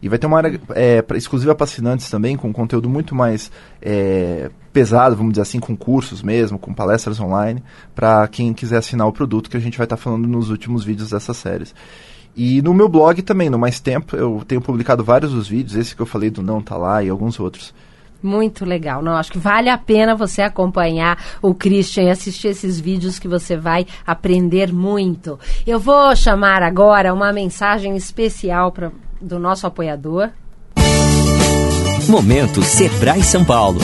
E 0.02 0.10
vai 0.10 0.20
ter 0.20 0.28
uma 0.28 0.38
área 0.38 0.60
é, 0.76 1.04
exclusiva 1.16 1.56
para 1.56 1.64
assinantes 1.64 2.10
também, 2.10 2.36
com 2.36 2.54
conteúdo 2.54 2.88
muito 2.90 3.16
mais 3.16 3.52
é, 3.82 4.52
pesado, 4.72 5.16
vamos 5.16 5.34
dizer 5.34 5.42
assim, 5.42 5.60
com 5.60 5.76
cursos 5.76 6.22
mesmo, 6.22 6.60
com 6.60 6.74
palestras 6.74 7.20
online, 7.20 7.64
para 7.96 8.28
quem 8.28 8.54
quiser 8.54 8.78
assinar 8.78 9.08
o 9.08 9.12
produto 9.12 9.50
que 9.50 9.58
a 9.58 9.60
gente 9.60 9.78
vai 9.78 9.86
estar 9.86 9.98
tá 9.98 10.02
falando 10.02 10.28
nos 10.28 10.50
últimos 10.50 10.84
vídeos 10.84 11.10
dessas 11.10 11.38
séries. 11.38 11.74
E 12.36 12.62
no 12.62 12.72
meu 12.72 12.88
blog 12.88 13.20
também, 13.24 13.50
no 13.50 13.58
Mais 13.58 13.80
Tempo, 13.80 14.16
eu 14.16 14.44
tenho 14.48 14.62
publicado 14.62 15.04
vários 15.04 15.32
dos 15.32 15.48
vídeos, 15.48 15.76
esse 15.76 15.96
que 15.96 16.02
eu 16.02 16.06
falei 16.06 16.30
do 16.30 16.44
Não 16.44 16.62
Tá 16.62 16.78
Lá 16.78 17.04
e 17.04 17.10
alguns 17.10 17.40
outros. 17.40 17.74
Muito 18.22 18.66
legal. 18.66 19.02
Não, 19.02 19.14
acho 19.14 19.32
que 19.32 19.38
vale 19.38 19.70
a 19.70 19.78
pena 19.78 20.16
você 20.16 20.42
acompanhar 20.42 21.18
o 21.42 21.54
Christian 21.54 22.04
e 22.04 22.10
assistir 22.10 22.50
esses 22.50 22.80
vídeos 22.80 23.20
que 23.20 23.28
você 23.28 23.56
vai 23.56 23.86
aprender 24.06 24.72
muito. 24.72 25.40
Eu 25.66 25.80
vou 25.80 26.16
chamar 26.16 26.64
agora 26.64 27.14
uma 27.14 27.32
mensagem 27.32 27.96
especial 27.96 28.72
pra, 28.72 28.92
do 29.22 29.40
nosso 29.40 29.68
apoiador. 29.68 30.30
Momento 32.10 32.62
Sebrae 32.62 33.24
São 33.24 33.44
Paulo. 33.44 33.80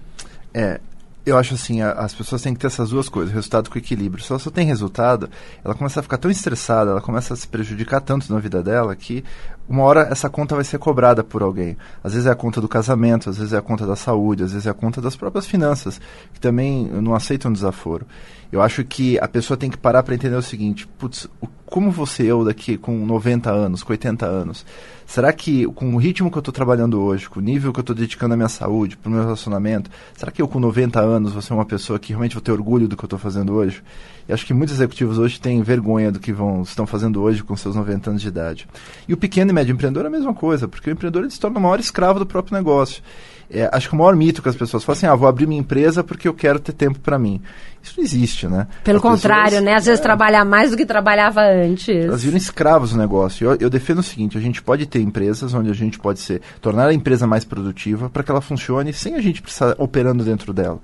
É, 0.53 0.79
eu 1.25 1.37
acho 1.37 1.53
assim, 1.53 1.81
a, 1.81 1.91
as 1.91 2.13
pessoas 2.13 2.41
têm 2.41 2.53
que 2.53 2.59
ter 2.59 2.67
essas 2.67 2.89
duas 2.89 3.07
coisas, 3.07 3.33
resultado 3.33 3.69
com 3.69 3.77
equilíbrio. 3.77 4.23
Se 4.23 4.31
ela 4.31 4.39
só 4.39 4.49
tem 4.49 4.65
resultado, 4.65 5.29
ela 5.63 5.75
começa 5.75 5.99
a 5.99 6.03
ficar 6.03 6.17
tão 6.17 6.31
estressada, 6.31 6.91
ela 6.91 7.01
começa 7.01 7.33
a 7.33 7.37
se 7.37 7.47
prejudicar 7.47 8.01
tanto 8.01 8.31
na 8.33 8.39
vida 8.39 8.63
dela 8.63 8.95
que 8.95 9.23
uma 9.71 9.83
hora 9.83 10.01
essa 10.11 10.29
conta 10.29 10.53
vai 10.53 10.65
ser 10.65 10.77
cobrada 10.77 11.23
por 11.23 11.41
alguém. 11.41 11.77
Às 12.03 12.11
vezes 12.11 12.27
é 12.27 12.31
a 12.31 12.35
conta 12.35 12.59
do 12.59 12.67
casamento, 12.67 13.29
às 13.29 13.37
vezes 13.37 13.53
é 13.53 13.57
a 13.57 13.61
conta 13.61 13.87
da 13.87 13.95
saúde, 13.95 14.43
às 14.43 14.51
vezes 14.51 14.67
é 14.67 14.69
a 14.69 14.73
conta 14.73 14.99
das 15.01 15.15
próprias 15.15 15.47
finanças, 15.47 15.99
que 16.33 16.41
também 16.41 16.85
não 16.87 17.15
aceitam 17.15 17.53
desaforo. 17.53 18.05
Eu 18.51 18.61
acho 18.61 18.83
que 18.83 19.17
a 19.19 19.27
pessoa 19.27 19.57
tem 19.57 19.69
que 19.69 19.77
parar 19.77 20.03
para 20.03 20.13
entender 20.13 20.35
o 20.35 20.41
seguinte, 20.41 20.85
putz, 20.97 21.27
como 21.65 21.89
você 21.89 22.23
eu 22.23 22.43
daqui 22.43 22.77
com 22.77 23.05
90 23.05 23.49
anos, 23.49 23.81
com 23.81 23.93
80 23.93 24.25
anos? 24.25 24.65
Será 25.07 25.31
que 25.31 25.65
com 25.67 25.95
o 25.95 25.97
ritmo 25.97 26.29
que 26.29 26.37
eu 26.37 26.41
estou 26.41 26.53
trabalhando 26.53 27.01
hoje, 27.01 27.29
com 27.29 27.39
o 27.39 27.41
nível 27.41 27.71
que 27.71 27.79
eu 27.79 27.81
estou 27.81 27.95
dedicando 27.95 28.33
à 28.33 28.37
minha 28.37 28.49
saúde, 28.49 28.97
para 28.97 29.07
o 29.07 29.11
meu 29.11 29.21
relacionamento, 29.21 29.89
será 30.13 30.33
que 30.33 30.41
eu 30.41 30.49
com 30.49 30.59
90 30.59 30.99
anos 30.99 31.31
vou 31.31 31.41
ser 31.41 31.53
uma 31.53 31.63
pessoa 31.63 31.97
que 31.97 32.09
realmente 32.09 32.35
vou 32.35 32.41
ter 32.41 32.51
orgulho 32.51 32.89
do 32.89 32.97
que 32.97 33.03
eu 33.03 33.07
estou 33.07 33.17
fazendo 33.17 33.53
hoje? 33.53 33.81
E 34.27 34.33
acho 34.33 34.45
que 34.45 34.53
muitos 34.53 34.75
executivos 34.75 35.17
hoje 35.17 35.39
têm 35.39 35.61
vergonha 35.61 36.11
do 36.11 36.19
que 36.19 36.33
vão, 36.33 36.61
estão 36.61 36.85
fazendo 36.85 37.21
hoje 37.21 37.41
com 37.41 37.55
seus 37.55 37.73
90 37.73 38.09
anos 38.09 38.21
de 38.21 38.27
idade. 38.27 38.67
E 39.07 39.13
o 39.13 39.17
pequeno 39.17 39.51
e 39.51 39.53
médio 39.53 39.71
empreendedor 39.71 40.03
é 40.03 40.07
a 40.09 40.11
mesma 40.11 40.33
coisa, 40.33 40.67
porque 40.67 40.89
o 40.89 40.91
empreendedor 40.91 41.23
ele 41.23 41.31
se 41.31 41.39
torna 41.39 41.57
o 41.57 41.61
maior 41.61 41.79
escravo 41.79 42.19
do 42.19 42.25
próprio 42.25 42.57
negócio 42.57 43.01
É, 43.53 43.69
acho 43.71 43.89
que 43.89 43.95
o 43.95 43.97
maior 43.97 44.15
mito 44.15 44.41
que 44.41 44.49
as 44.49 44.55
pessoas 44.55 44.83
falam 44.83 44.97
assim, 44.97 45.05
ah, 45.07 45.15
vou 45.15 45.27
abrir 45.27 45.45
minha 45.47 45.59
empresa 45.59 46.03
porque 46.03 46.27
eu 46.27 46.33
quero 46.33 46.59
ter 46.59 46.71
tempo 46.73 46.99
para 46.99 47.19
mim. 47.19 47.41
Isso 47.83 47.95
não 47.97 48.03
existe, 48.03 48.47
né? 48.47 48.67
Pelo 48.83 48.97
As 48.97 49.01
contrário, 49.01 49.43
pessoas- 49.45 49.63
né? 49.63 49.73
Às 49.73 49.85
vezes 49.85 49.99
é, 49.99 50.03
trabalhar 50.03 50.45
mais 50.45 50.69
do 50.69 50.77
que 50.77 50.85
trabalhava 50.85 51.41
antes. 51.41 51.87
Elas 51.89 52.23
viram 52.23 52.37
escravos 52.37 52.91
do 52.91 52.97
negócio. 52.99 53.43
Eu, 53.49 53.57
eu 53.59 53.69
defendo 53.71 53.97
o 53.99 54.03
seguinte: 54.03 54.37
a 54.37 54.41
gente 54.41 54.61
pode 54.61 54.85
ter 54.85 55.01
empresas 55.01 55.51
onde 55.55 55.71
a 55.71 55.73
gente 55.73 55.97
pode 55.97 56.19
ser 56.19 56.41
tornar 56.61 56.85
a 56.89 56.93
empresa 56.93 57.25
mais 57.25 57.43
produtiva 57.43 58.07
para 58.07 58.21
que 58.21 58.29
ela 58.29 58.39
funcione 58.39 58.93
sem 58.93 59.15
a 59.15 59.19
gente 59.21 59.41
precisar 59.41 59.73
operando 59.79 60.23
dentro 60.23 60.53
dela. 60.53 60.79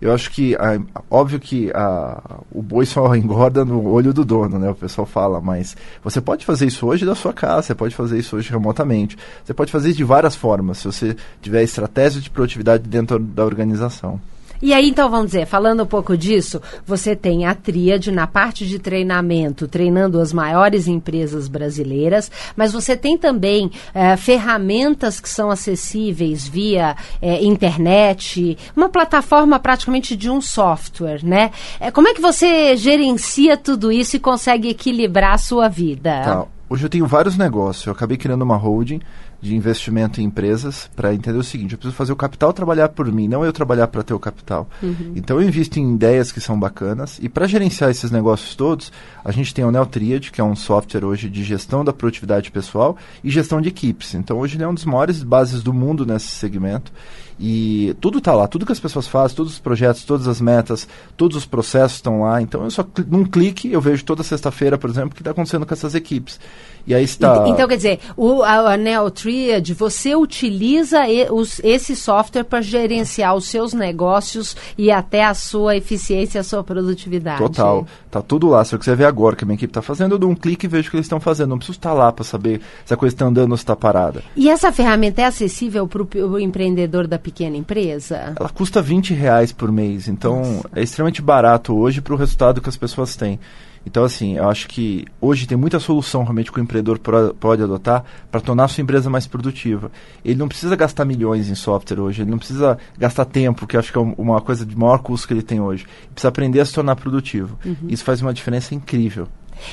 Eu 0.00 0.10
acho 0.14 0.30
que 0.30 0.54
a- 0.54 0.80
óbvio 1.10 1.38
que 1.38 1.70
a- 1.74 2.40
o 2.50 2.62
boi 2.62 2.86
só 2.86 3.12
engorda 3.14 3.62
no 3.62 3.86
olho 3.86 4.14
do 4.14 4.24
dono, 4.24 4.58
né? 4.58 4.70
O 4.70 4.74
pessoal 4.74 5.06
fala, 5.06 5.42
mas 5.42 5.76
você 6.02 6.18
pode 6.18 6.46
fazer 6.46 6.64
isso 6.66 6.86
hoje 6.86 7.04
da 7.04 7.14
sua 7.14 7.34
casa, 7.34 7.60
você 7.60 7.74
pode 7.74 7.94
fazer 7.94 8.18
isso 8.18 8.36
hoje 8.36 8.50
remotamente, 8.50 9.18
você 9.44 9.52
pode 9.52 9.70
fazer 9.70 9.90
isso 9.90 9.98
de 9.98 10.04
várias 10.04 10.34
formas 10.34 10.78
se 10.78 10.86
você 10.86 11.14
tiver 11.42 11.62
estratégia 11.62 12.07
de 12.14 12.30
produtividade 12.30 12.88
dentro 12.88 13.18
da 13.18 13.44
organização. 13.44 14.20
E 14.60 14.74
aí, 14.74 14.88
então, 14.88 15.08
vamos 15.08 15.26
dizer, 15.26 15.46
falando 15.46 15.84
um 15.84 15.86
pouco 15.86 16.16
disso, 16.16 16.60
você 16.84 17.14
tem 17.14 17.46
a 17.46 17.54
tríade 17.54 18.10
na 18.10 18.26
parte 18.26 18.66
de 18.66 18.78
treinamento, 18.78 19.68
treinando 19.68 20.20
as 20.20 20.32
maiores 20.32 20.88
empresas 20.88 21.46
brasileiras, 21.46 22.30
mas 22.56 22.72
você 22.72 22.96
tem 22.96 23.16
também 23.16 23.70
eh, 23.94 24.16
ferramentas 24.16 25.20
que 25.20 25.28
são 25.28 25.48
acessíveis 25.48 26.48
via 26.48 26.96
eh, 27.22 27.44
internet, 27.44 28.58
uma 28.76 28.88
plataforma 28.88 29.60
praticamente 29.60 30.16
de 30.16 30.28
um 30.28 30.40
software, 30.40 31.24
né? 31.24 31.52
Eh, 31.78 31.92
como 31.92 32.08
é 32.08 32.14
que 32.14 32.20
você 32.20 32.76
gerencia 32.76 33.56
tudo 33.56 33.92
isso 33.92 34.16
e 34.16 34.20
consegue 34.20 34.68
equilibrar 34.68 35.34
a 35.34 35.38
sua 35.38 35.68
vida? 35.68 36.22
Tá. 36.24 36.46
Hoje 36.70 36.84
eu 36.84 36.90
tenho 36.90 37.06
vários 37.06 37.38
negócios. 37.38 37.86
Eu 37.86 37.92
acabei 37.92 38.18
criando 38.18 38.42
uma 38.42 38.56
holding 38.56 39.00
de 39.40 39.54
investimento 39.54 40.20
em 40.20 40.24
empresas 40.24 40.90
para 40.96 41.14
entender 41.14 41.38
o 41.38 41.44
seguinte: 41.44 41.72
eu 41.72 41.78
preciso 41.78 41.96
fazer 41.96 42.12
o 42.12 42.16
capital 42.16 42.52
trabalhar 42.52 42.88
por 42.88 43.10
mim, 43.10 43.28
não 43.28 43.44
eu 43.44 43.52
trabalhar 43.52 43.88
para 43.88 44.02
ter 44.02 44.14
o 44.14 44.18
capital. 44.18 44.68
Então 45.16 45.40
eu 45.40 45.48
invisto 45.48 45.78
em 45.78 45.94
ideias 45.94 46.32
que 46.32 46.40
são 46.40 46.58
bacanas 46.58 47.18
e 47.22 47.28
para 47.28 47.46
gerenciar 47.46 47.90
esses 47.90 48.10
negócios 48.10 48.54
todos, 48.56 48.92
a 49.24 49.30
gente 49.30 49.54
tem 49.54 49.64
o 49.64 49.70
Neotriad, 49.70 50.30
que 50.30 50.40
é 50.40 50.44
um 50.44 50.56
software 50.56 51.04
hoje 51.04 51.28
de 51.28 51.44
gestão 51.44 51.84
da 51.84 51.92
produtividade 51.92 52.50
pessoal 52.50 52.96
e 53.22 53.30
gestão 53.30 53.60
de 53.60 53.68
equipes. 53.68 54.14
Então 54.14 54.38
hoje 54.38 54.56
ele 54.56 54.64
é 54.64 54.68
um 54.68 54.74
dos 54.74 54.84
maiores 54.84 55.22
bases 55.22 55.62
do 55.62 55.72
mundo 55.72 56.04
nesse 56.04 56.28
segmento. 56.28 56.92
E 57.40 57.94
tudo 58.00 58.18
está 58.18 58.32
lá, 58.34 58.48
tudo 58.48 58.66
que 58.66 58.72
as 58.72 58.80
pessoas 58.80 59.06
fazem, 59.06 59.36
todos 59.36 59.52
os 59.52 59.58
projetos, 59.58 60.02
todas 60.04 60.26
as 60.26 60.40
metas, 60.40 60.88
todos 61.16 61.36
os 61.36 61.46
processos 61.46 61.98
estão 61.98 62.22
lá. 62.22 62.42
Então 62.42 62.64
eu 62.64 62.70
só 62.70 62.84
num 63.08 63.24
clique 63.24 63.70
eu 63.72 63.80
vejo 63.80 64.04
toda 64.04 64.22
sexta-feira, 64.22 64.76
por 64.76 64.90
exemplo, 64.90 65.10
o 65.10 65.14
que 65.14 65.20
está 65.20 65.30
acontecendo 65.30 65.64
com 65.64 65.72
essas 65.72 65.94
equipes. 65.94 66.40
E 66.86 66.94
aí 66.94 67.04
está. 67.04 67.36
Ent- 67.46 67.48
Então, 67.54 67.68
quer 67.68 67.76
dizer, 67.76 68.00
o, 68.16 68.42
a, 68.42 68.72
a 68.72 68.76
Neotriad, 68.76 69.74
você 69.74 70.16
utiliza 70.16 71.06
e- 71.06 71.30
os- 71.30 71.60
esse 71.62 71.94
software 71.94 72.44
para 72.44 72.62
gerenciar 72.62 73.34
os 73.34 73.44
seus 73.46 73.74
negócios 73.74 74.56
e 74.76 74.90
até 74.90 75.24
a 75.24 75.34
sua 75.34 75.76
eficiência, 75.76 76.40
a 76.40 76.44
sua 76.44 76.64
produtividade. 76.64 77.38
Total. 77.42 77.86
Tá 78.10 78.22
tudo 78.22 78.48
lá. 78.48 78.64
Se 78.64 78.74
eu 78.74 78.78
quiser 78.78 78.96
ver 78.96 79.04
agora 79.04 79.34
o 79.34 79.36
que 79.36 79.44
a 79.44 79.46
minha 79.46 79.56
equipe 79.56 79.70
está 79.70 79.82
fazendo, 79.82 80.12
eu 80.14 80.18
dou 80.18 80.30
um 80.30 80.34
clique 80.34 80.64
e 80.64 80.68
vejo 80.68 80.88
o 80.88 80.90
que 80.90 80.96
eles 80.96 81.04
estão 81.06 81.20
fazendo. 81.20 81.50
Não 81.50 81.58
preciso 81.58 81.76
estar 81.78 81.92
lá 81.92 82.10
para 82.10 82.24
saber 82.24 82.60
se 82.86 82.94
a 82.94 82.96
coisa 82.96 83.14
está 83.14 83.26
andando 83.26 83.50
ou 83.50 83.56
se 83.58 83.62
está 83.64 83.76
parada. 83.76 84.22
E 84.34 84.48
essa 84.48 84.72
ferramenta 84.72 85.20
é 85.20 85.26
acessível 85.26 85.86
para 85.86 86.02
o 86.24 86.38
empreendedor 86.38 87.06
da 87.06 87.18
pequena 87.28 87.56
empresa? 87.56 88.34
Ela 88.38 88.48
custa 88.48 88.80
20 88.80 89.12
reais 89.14 89.52
por 89.52 89.70
mês, 89.70 90.08
então 90.08 90.62
é 90.74 90.82
extremamente 90.82 91.20
barato 91.20 91.76
hoje 91.76 92.00
para 92.00 92.14
o 92.14 92.16
resultado 92.16 92.60
que 92.60 92.68
as 92.68 92.76
pessoas 92.76 93.14
têm. 93.16 93.38
Então, 93.86 94.04
assim, 94.04 94.36
eu 94.36 94.48
acho 94.50 94.66
que 94.68 95.06
hoje 95.20 95.46
tem 95.46 95.56
muita 95.56 95.78
solução 95.78 96.22
realmente 96.22 96.50
que 96.52 96.58
o 96.58 96.62
empreendedor 96.62 96.98
pode 97.38 97.62
adotar 97.62 98.04
para 98.30 98.40
tornar 98.40 98.64
a 98.64 98.68
sua 98.68 98.82
empresa 98.82 99.08
mais 99.08 99.26
produtiva. 99.26 99.90
Ele 100.24 100.34
não 100.38 100.48
precisa 100.48 100.76
gastar 100.76 101.04
milhões 101.06 101.48
em 101.48 101.54
software 101.54 102.00
hoje, 102.00 102.20
ele 102.22 102.30
não 102.30 102.38
precisa 102.38 102.76
gastar 102.98 103.24
tempo, 103.24 103.66
que 103.66 103.76
eu 103.76 103.80
acho 103.80 103.90
que 103.92 103.96
é 103.96 104.00
um- 104.00 104.14
uma 104.18 104.40
coisa 104.40 104.66
de 104.66 104.76
maior 104.76 104.98
custo 104.98 105.26
que 105.28 105.32
ele 105.32 105.42
tem 105.42 105.60
hoje. 105.60 105.84
Ele 105.84 106.10
precisa 106.12 106.28
aprender 106.28 106.60
a 106.60 106.64
se 106.66 106.72
tornar 106.74 106.96
produtivo. 106.96 107.58
Isso 107.88 108.04
faz 108.04 108.20
uma 108.20 108.34
diferença 108.34 108.74
incrível. 108.74 109.26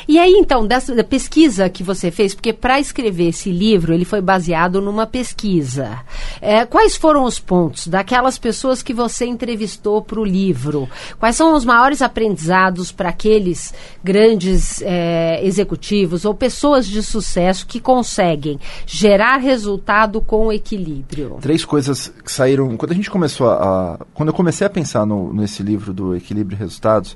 E 0.07 0.17
aí, 0.19 0.31
então, 0.31 0.65
dessa 0.65 1.03
pesquisa 1.03 1.69
que 1.69 1.83
você 1.83 2.11
fez, 2.11 2.33
porque 2.33 2.53
para 2.53 2.79
escrever 2.79 3.29
esse 3.29 3.51
livro, 3.51 3.93
ele 3.93 4.05
foi 4.05 4.21
baseado 4.21 4.81
numa 4.81 5.05
pesquisa. 5.07 5.99
É, 6.41 6.65
quais 6.65 6.95
foram 6.95 7.23
os 7.23 7.39
pontos 7.39 7.87
daquelas 7.87 8.37
pessoas 8.37 8.81
que 8.83 8.93
você 8.93 9.25
entrevistou 9.25 10.01
para 10.01 10.19
o 10.19 10.25
livro? 10.25 10.87
Quais 11.19 11.35
são 11.35 11.55
os 11.55 11.65
maiores 11.65 12.01
aprendizados 12.01 12.91
para 12.91 13.09
aqueles 13.09 13.73
grandes 14.03 14.81
é, 14.81 15.39
executivos 15.45 16.25
ou 16.25 16.33
pessoas 16.33 16.85
de 16.87 17.01
sucesso 17.01 17.65
que 17.67 17.79
conseguem 17.79 18.59
gerar 18.85 19.37
resultado 19.37 20.21
com 20.21 20.51
equilíbrio? 20.51 21.37
três 21.41 21.65
coisas 21.65 22.07
que 22.23 22.31
saíram. 22.31 22.75
Quando 22.77 22.91
a 22.91 22.95
gente 22.95 23.09
começou 23.09 23.49
a- 23.49 23.99
quando 24.13 24.29
eu 24.29 24.33
comecei 24.33 24.65
a 24.65 24.69
pensar 24.69 25.05
no, 25.05 25.33
nesse 25.33 25.61
livro 25.63 25.93
do 25.93 26.15
Equilíbrio 26.15 26.55
e 26.55 26.59
Resultados, 26.59 27.15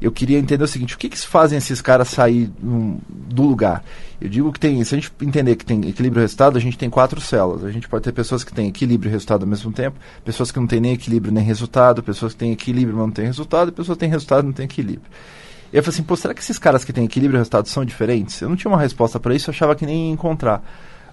eu 0.00 0.12
queria 0.12 0.38
entender 0.38 0.62
o 0.62 0.68
seguinte: 0.68 0.94
o 0.94 0.98
que, 0.98 1.08
que 1.08 1.18
fazem 1.18 1.58
esses 1.58 1.80
caras 1.80 2.08
sair 2.08 2.50
num- 2.62 2.98
do 3.08 3.42
lugar? 3.42 3.84
Eu 4.20 4.28
digo 4.28 4.52
que 4.52 4.60
tem. 4.60 4.82
Se 4.84 4.94
a 4.94 4.98
gente 4.98 5.12
entender 5.22 5.56
que 5.56 5.64
tem 5.64 5.88
equilíbrio 5.88 6.20
e 6.20 6.22
resultado, 6.22 6.56
a 6.56 6.60
gente 6.60 6.78
tem 6.78 6.88
quatro 6.88 7.20
células. 7.20 7.64
A 7.64 7.70
gente 7.70 7.88
pode 7.88 8.04
ter 8.04 8.12
pessoas 8.12 8.44
que 8.44 8.52
têm 8.52 8.68
equilíbrio 8.68 9.08
e 9.08 9.12
resultado 9.12 9.42
ao 9.42 9.48
mesmo 9.48 9.72
tempo, 9.72 9.96
pessoas 10.24 10.50
que 10.50 10.58
não 10.58 10.66
têm 10.66 10.80
nem 10.80 10.92
equilíbrio 10.92 11.32
nem 11.32 11.44
resultado, 11.44 12.02
pessoas 12.02 12.32
que 12.32 12.38
têm 12.38 12.52
equilíbrio, 12.52 12.96
mas 12.96 13.06
não 13.06 13.12
têm 13.12 13.26
resultado, 13.26 13.68
e 13.68 13.72
pessoas 13.72 13.96
que 13.96 14.00
têm 14.00 14.10
resultado 14.10 14.44
e 14.44 14.46
não 14.46 14.52
têm 14.52 14.64
equilíbrio. 14.64 15.10
E 15.72 15.76
eu 15.76 15.82
falei 15.82 15.94
assim, 15.96 16.02
pô, 16.02 16.16
será 16.16 16.32
que 16.32 16.40
esses 16.40 16.58
caras 16.58 16.84
que 16.84 16.92
têm 16.92 17.04
equilíbrio 17.04 17.36
e 17.36 17.40
resultado 17.40 17.68
são 17.68 17.84
diferentes? 17.84 18.40
Eu 18.40 18.48
não 18.48 18.56
tinha 18.56 18.70
uma 18.70 18.80
resposta 18.80 19.20
para 19.20 19.34
isso, 19.34 19.50
eu 19.50 19.52
achava 19.52 19.74
que 19.74 19.84
nem 19.84 20.06
ia 20.06 20.12
encontrar. 20.12 20.62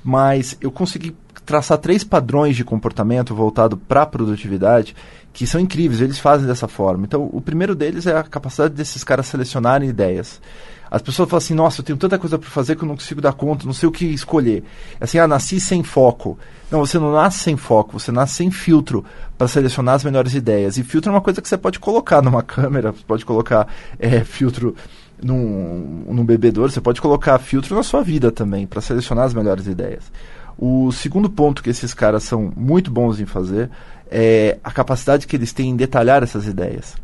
Mas 0.03 0.57
eu 0.61 0.71
consegui 0.71 1.15
traçar 1.45 1.77
três 1.77 2.03
padrões 2.03 2.55
de 2.55 2.63
comportamento 2.63 3.35
voltado 3.35 3.77
para 3.77 4.01
a 4.01 4.05
produtividade 4.05 4.95
que 5.31 5.45
são 5.45 5.59
incríveis, 5.59 5.99
eles 5.99 6.17
fazem 6.17 6.47
dessa 6.47 6.67
forma. 6.67 7.05
Então, 7.05 7.29
o 7.31 7.41
primeiro 7.41 7.75
deles 7.75 8.07
é 8.07 8.17
a 8.17 8.23
capacidade 8.23 8.73
desses 8.73 9.03
caras 9.03 9.27
selecionarem 9.27 9.89
ideias. 9.89 10.41
As 10.89 11.01
pessoas 11.01 11.29
falam 11.29 11.39
assim, 11.39 11.53
nossa, 11.53 11.81
eu 11.81 11.85
tenho 11.85 11.97
tanta 11.97 12.17
coisa 12.17 12.39
para 12.39 12.49
fazer 12.49 12.75
que 12.75 12.83
eu 12.83 12.87
não 12.87 12.95
consigo 12.95 13.19
dar 13.19 13.33
conta, 13.33 13.65
não 13.65 13.73
sei 13.73 13.89
o 13.89 13.91
que 13.91 14.05
escolher. 14.05 14.63
Assim, 14.99 15.17
ah, 15.17 15.27
nasci 15.27 15.59
sem 15.59 15.83
foco. 15.83 16.39
Não, 16.71 16.79
você 16.79 16.97
não 16.97 17.11
nasce 17.11 17.39
sem 17.39 17.57
foco, 17.57 17.99
você 17.99 18.13
nasce 18.13 18.35
sem 18.35 18.49
filtro 18.49 19.03
para 19.37 19.47
selecionar 19.47 19.95
as 19.95 20.05
melhores 20.05 20.33
ideias. 20.33 20.77
E 20.77 20.83
filtro 20.83 21.11
é 21.11 21.13
uma 21.13 21.21
coisa 21.21 21.41
que 21.41 21.49
você 21.49 21.57
pode 21.57 21.79
colocar 21.79 22.21
numa 22.21 22.41
câmera, 22.43 22.93
você 22.93 23.03
pode 23.05 23.25
colocar 23.25 23.67
é, 23.99 24.23
filtro 24.23 24.73
num, 25.21 26.05
num 26.07 26.23
bebedouro, 26.25 26.71
você 26.71 26.81
pode 26.81 27.01
colocar 27.01 27.37
filtro 27.39 27.75
na 27.75 27.83
sua 27.83 28.01
vida 28.01 28.31
também, 28.31 28.65
para 28.65 28.79
selecionar 28.79 29.25
as 29.25 29.33
melhores 29.33 29.67
ideias. 29.67 30.11
O 30.57 30.91
segundo 30.91 31.29
ponto 31.29 31.61
que 31.61 31.69
esses 31.69 31.93
caras 31.93 32.23
são 32.23 32.51
muito 32.55 32.89
bons 32.89 33.19
em 33.19 33.25
fazer 33.25 33.69
é 34.09 34.57
a 34.63 34.71
capacidade 34.71 35.27
que 35.27 35.35
eles 35.35 35.51
têm 35.51 35.69
em 35.69 35.75
detalhar 35.75 36.23
essas 36.23 36.47
ideias. 36.47 36.95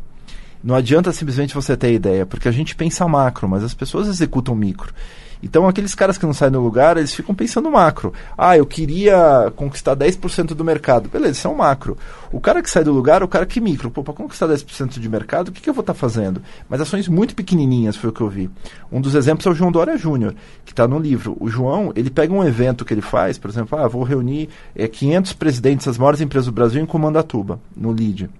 Não 0.62 0.74
adianta 0.74 1.12
simplesmente 1.12 1.54
você 1.54 1.76
ter 1.76 1.92
ideia, 1.92 2.24
porque 2.24 2.48
a 2.48 2.52
gente 2.52 2.74
pensa 2.74 3.06
macro, 3.08 3.48
mas 3.48 3.64
as 3.64 3.74
pessoas 3.74 4.06
executam 4.06 4.54
micro. 4.54 4.94
Então, 5.42 5.66
aqueles 5.66 5.94
caras 5.94 6.16
que 6.16 6.24
não 6.24 6.32
saem 6.32 6.52
do 6.52 6.60
lugar, 6.60 6.96
eles 6.96 7.12
ficam 7.12 7.34
pensando 7.34 7.70
macro. 7.70 8.12
Ah, 8.38 8.56
eu 8.56 8.64
queria 8.64 9.52
conquistar 9.56 9.96
10% 9.96 10.54
do 10.54 10.64
mercado. 10.64 11.08
Beleza, 11.08 11.32
isso 11.32 11.48
é 11.48 11.50
um 11.50 11.56
macro. 11.56 11.98
O 12.30 12.40
cara 12.40 12.62
que 12.62 12.70
sai 12.70 12.84
do 12.84 12.92
lugar 12.92 13.22
é 13.22 13.24
o 13.24 13.28
cara 13.28 13.44
que 13.44 13.60
micro. 13.60 13.90
Pô, 13.90 14.04
para 14.04 14.14
conquistar 14.14 14.46
10% 14.46 15.00
de 15.00 15.08
mercado, 15.08 15.48
o 15.48 15.52
que, 15.52 15.60
que 15.60 15.68
eu 15.68 15.74
vou 15.74 15.82
estar 15.82 15.94
fazendo? 15.94 16.40
Mas 16.68 16.80
ações 16.80 17.08
muito 17.08 17.34
pequenininhas 17.34 17.96
foi 17.96 18.10
o 18.10 18.12
que 18.12 18.20
eu 18.20 18.28
vi. 18.28 18.48
Um 18.90 19.00
dos 19.00 19.14
exemplos 19.14 19.44
é 19.46 19.50
o 19.50 19.54
João 19.54 19.72
Dória 19.72 19.96
Júnior, 19.96 20.34
que 20.64 20.72
está 20.72 20.86
no 20.86 20.98
livro. 20.98 21.36
O 21.40 21.48
João, 21.48 21.92
ele 21.96 22.10
pega 22.10 22.32
um 22.32 22.44
evento 22.44 22.84
que 22.84 22.94
ele 22.94 23.02
faz, 23.02 23.36
por 23.36 23.50
exemplo, 23.50 23.78
ah, 23.78 23.88
vou 23.88 24.04
reunir 24.04 24.48
é, 24.76 24.86
500 24.86 25.32
presidentes 25.32 25.86
das 25.86 25.98
maiores 25.98 26.20
empresas 26.20 26.46
do 26.46 26.52
Brasil 26.52 26.80
em 26.80 26.86
Comandatuba, 26.86 27.60
no 27.76 27.92
LID 27.92 28.30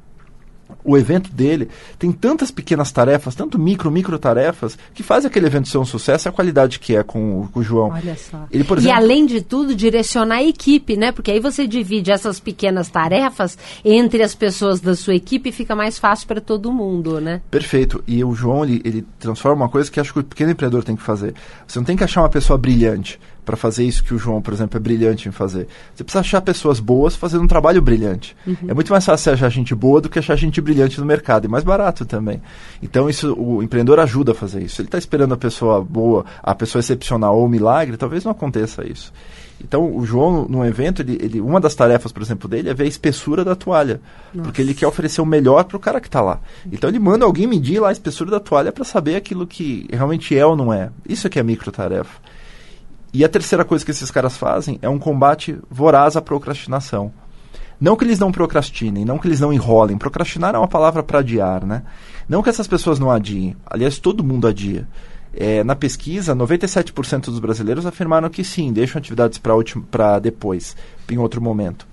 o 0.84 0.96
evento 0.96 1.30
dele 1.32 1.68
tem 1.98 2.12
tantas 2.12 2.50
pequenas 2.50 2.90
tarefas, 2.90 3.34
tanto 3.34 3.58
micro, 3.58 3.90
micro 3.90 4.18
tarefas, 4.18 4.78
que 4.94 5.02
faz 5.02 5.24
aquele 5.24 5.46
evento 5.46 5.68
ser 5.68 5.78
um 5.78 5.84
sucesso 5.84 6.26
e 6.26 6.30
a 6.30 6.32
qualidade 6.32 6.78
que 6.78 6.96
é 6.96 7.02
com 7.02 7.42
o, 7.42 7.48
com 7.48 7.60
o 7.60 7.62
João. 7.62 7.90
Olha 7.90 8.16
só. 8.16 8.46
Ele, 8.50 8.64
por 8.64 8.78
e 8.78 8.82
exemplo, 8.82 8.98
além 8.98 9.26
de 9.26 9.42
tudo, 9.42 9.74
direcionar 9.74 10.36
a 10.36 10.42
equipe, 10.42 10.96
né? 10.96 11.12
Porque 11.12 11.30
aí 11.30 11.40
você 11.40 11.66
divide 11.66 12.10
essas 12.10 12.40
pequenas 12.40 12.88
tarefas 12.88 13.58
entre 13.84 14.22
as 14.22 14.34
pessoas 14.34 14.80
da 14.80 14.94
sua 14.94 15.14
equipe 15.14 15.48
e 15.48 15.52
fica 15.52 15.74
mais 15.74 15.98
fácil 15.98 16.26
para 16.26 16.40
todo 16.40 16.72
mundo, 16.72 17.20
né? 17.20 17.40
Perfeito. 17.50 18.02
E 18.06 18.24
o 18.24 18.34
João, 18.34 18.64
ele, 18.64 18.80
ele 18.84 19.06
transforma 19.18 19.64
uma 19.64 19.68
coisa 19.68 19.90
que 19.90 20.00
acho 20.00 20.12
que 20.12 20.20
o 20.20 20.24
pequeno 20.24 20.52
empreendedor 20.52 20.84
tem 20.84 20.96
que 20.96 21.02
fazer. 21.02 21.34
Você 21.66 21.78
não 21.78 21.84
tem 21.84 21.96
que 21.96 22.04
achar 22.04 22.22
uma 22.22 22.28
pessoa 22.28 22.58
brilhante 22.58 23.18
para 23.44 23.56
fazer 23.56 23.84
isso 23.84 24.04
que 24.04 24.14
o 24.14 24.18
João, 24.18 24.40
por 24.40 24.54
exemplo, 24.54 24.76
é 24.76 24.80
brilhante 24.80 25.28
em 25.28 25.32
fazer. 25.32 25.66
Você 25.94 26.04
precisa 26.04 26.20
achar 26.20 26.40
pessoas 26.40 26.78
boas 26.78 27.16
fazendo 27.16 27.42
um 27.42 27.46
trabalho 27.48 27.82
brilhante. 27.82 28.36
É 28.68 28.72
muito 28.74 28.92
mais 28.92 29.04
fácil 29.04 29.32
achar 29.32 29.48
gente 29.48 29.74
boa 29.74 30.00
do 30.00 30.08
que 30.08 30.18
achar 30.18 30.36
gente 30.36 30.60
brilhante 30.60 31.00
no 31.00 31.06
mercado. 31.06 31.44
E 31.44 31.48
mais 31.48 31.64
barato 31.64 32.04
também. 32.06 32.40
Então, 32.82 33.10
isso 33.10 33.34
o 33.34 33.62
empreendedor 33.62 33.98
ajuda 34.00 34.32
a 34.32 34.34
fazer 34.34 34.62
isso. 34.62 34.76
Se 34.76 34.82
ele 34.82 34.88
está 34.88 34.98
esperando 34.98 35.34
a 35.34 35.36
pessoa 35.36 35.80
boa, 35.82 36.24
a 36.42 36.54
pessoa 36.54 36.80
excepcional 36.80 37.36
ou 37.36 37.48
milagre, 37.48 37.96
talvez 37.96 38.22
não 38.24 38.30
aconteça 38.32 38.86
isso. 38.86 39.12
Então, 39.64 39.96
o 39.96 40.04
João, 40.04 40.46
num 40.48 40.64
evento, 40.64 41.02
ele, 41.02 41.16
ele- 41.20 41.40
uma 41.40 41.60
das 41.60 41.74
tarefas, 41.74 42.10
por 42.10 42.20
exemplo, 42.20 42.48
dele 42.48 42.68
é 42.68 42.74
ver 42.74 42.82
a 42.84 42.88
espessura 42.88 43.44
da 43.44 43.54
toalha. 43.54 44.00
Porque 44.42 44.60
ele 44.60 44.74
quer 44.74 44.86
oferecer 44.88 45.20
o 45.20 45.26
melhor 45.26 45.62
para 45.64 45.76
o 45.76 45.80
cara 45.80 46.00
que 46.00 46.08
está 46.08 46.20
lá. 46.20 46.40
Então, 46.70 46.90
ele 46.90 46.98
manda 46.98 47.24
alguém 47.24 47.46
medir 47.46 47.78
lá 47.80 47.90
a 47.90 47.92
espessura 47.92 48.28
da 48.30 48.40
toalha 48.40 48.72
para 48.72 48.84
saber 48.84 49.14
aquilo 49.14 49.46
que 49.46 49.86
realmente 49.92 50.36
é 50.36 50.44
ou 50.44 50.56
não 50.56 50.72
é. 50.72 50.90
Isso 51.08 51.26
é 51.28 51.30
que 51.30 51.38
é 51.38 51.42
microtarefa. 51.44 52.20
E 53.12 53.24
a 53.24 53.28
terceira 53.28 53.64
coisa 53.64 53.84
que 53.84 53.90
esses 53.90 54.10
caras 54.10 54.36
fazem 54.36 54.78
é 54.80 54.88
um 54.88 54.98
combate 54.98 55.58
voraz 55.70 56.16
à 56.16 56.22
procrastinação. 56.22 57.12
Não 57.78 57.96
que 57.96 58.04
eles 58.04 58.18
não 58.18 58.30
procrastinem, 58.32 59.04
não 59.04 59.18
que 59.18 59.26
eles 59.26 59.40
não 59.40 59.52
enrolem. 59.52 59.98
Procrastinar 59.98 60.54
é 60.54 60.58
uma 60.58 60.68
palavra 60.68 61.02
para 61.02 61.18
adiar, 61.18 61.66
né? 61.66 61.82
Não 62.28 62.42
que 62.42 62.48
essas 62.48 62.68
pessoas 62.68 62.98
não 62.98 63.10
adiem. 63.10 63.56
Aliás, 63.66 63.98
todo 63.98 64.24
mundo 64.24 64.46
adia. 64.46 64.88
É, 65.34 65.64
na 65.64 65.74
pesquisa, 65.74 66.34
97% 66.34 67.24
dos 67.24 67.38
brasileiros 67.38 67.84
afirmaram 67.84 68.30
que 68.30 68.44
sim, 68.44 68.72
deixam 68.72 68.98
atividades 68.98 69.40
para 69.90 70.18
depois, 70.18 70.76
em 71.10 71.18
outro 71.18 71.40
momento. 71.40 71.86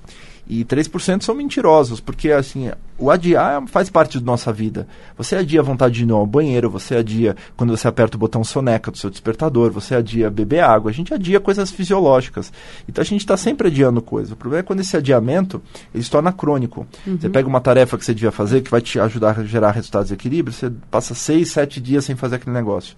E 0.49 0.65
3% 0.65 1.21
são 1.21 1.35
mentirosos, 1.35 1.99
porque 1.99 2.31
assim, 2.31 2.71
o 2.97 3.12
adiar 3.12 3.63
faz 3.67 3.88
parte 3.88 4.19
da 4.19 4.25
nossa 4.25 4.51
vida. 4.51 4.88
Você 5.15 5.35
adia 5.35 5.59
a 5.59 5.63
vontade 5.63 5.93
de 5.93 6.03
ir 6.03 6.12
ao 6.12 6.25
banheiro, 6.25 6.71
você 6.71 6.95
adia 6.95 7.35
quando 7.55 7.77
você 7.77 7.88
aperta 7.88 8.17
o 8.17 8.19
botão 8.19 8.43
soneca 8.43 8.89
do 8.89 8.97
seu 8.97 9.12
despertador, 9.12 9.69
você 9.69 9.93
adia 9.93 10.27
beber 10.31 10.62
água, 10.62 10.89
a 10.89 10.93
gente 10.93 11.13
adia 11.13 11.39
coisas 11.39 11.69
fisiológicas. 11.69 12.51
Então 12.88 12.99
a 12.99 13.05
gente 13.05 13.21
está 13.21 13.38
sempre 13.38 13.67
adiando 13.67 14.01
coisas. 14.01 14.31
O 14.31 14.35
problema 14.35 14.62
é 14.62 14.63
quando 14.63 14.79
esse 14.79 14.97
adiamento 14.97 15.62
ele 15.93 16.03
se 16.03 16.09
torna 16.09 16.33
crônico. 16.33 16.88
Uhum. 17.05 17.19
Você 17.19 17.29
pega 17.29 17.47
uma 17.47 17.62
tarefa 17.62 17.95
que 17.95 18.03
você 18.03 18.15
devia 18.15 18.31
fazer, 18.31 18.62
que 18.62 18.71
vai 18.71 18.81
te 18.81 18.99
ajudar 18.99 19.39
a 19.39 19.43
gerar 19.43 19.69
resultados 19.69 20.07
de 20.07 20.15
equilíbrio, 20.15 20.51
você 20.51 20.71
passa 20.89 21.13
seis, 21.13 21.51
sete 21.51 21.79
dias 21.79 22.05
sem 22.05 22.15
fazer 22.15 22.38
aquele 22.38 22.55
negócio. 22.55 22.95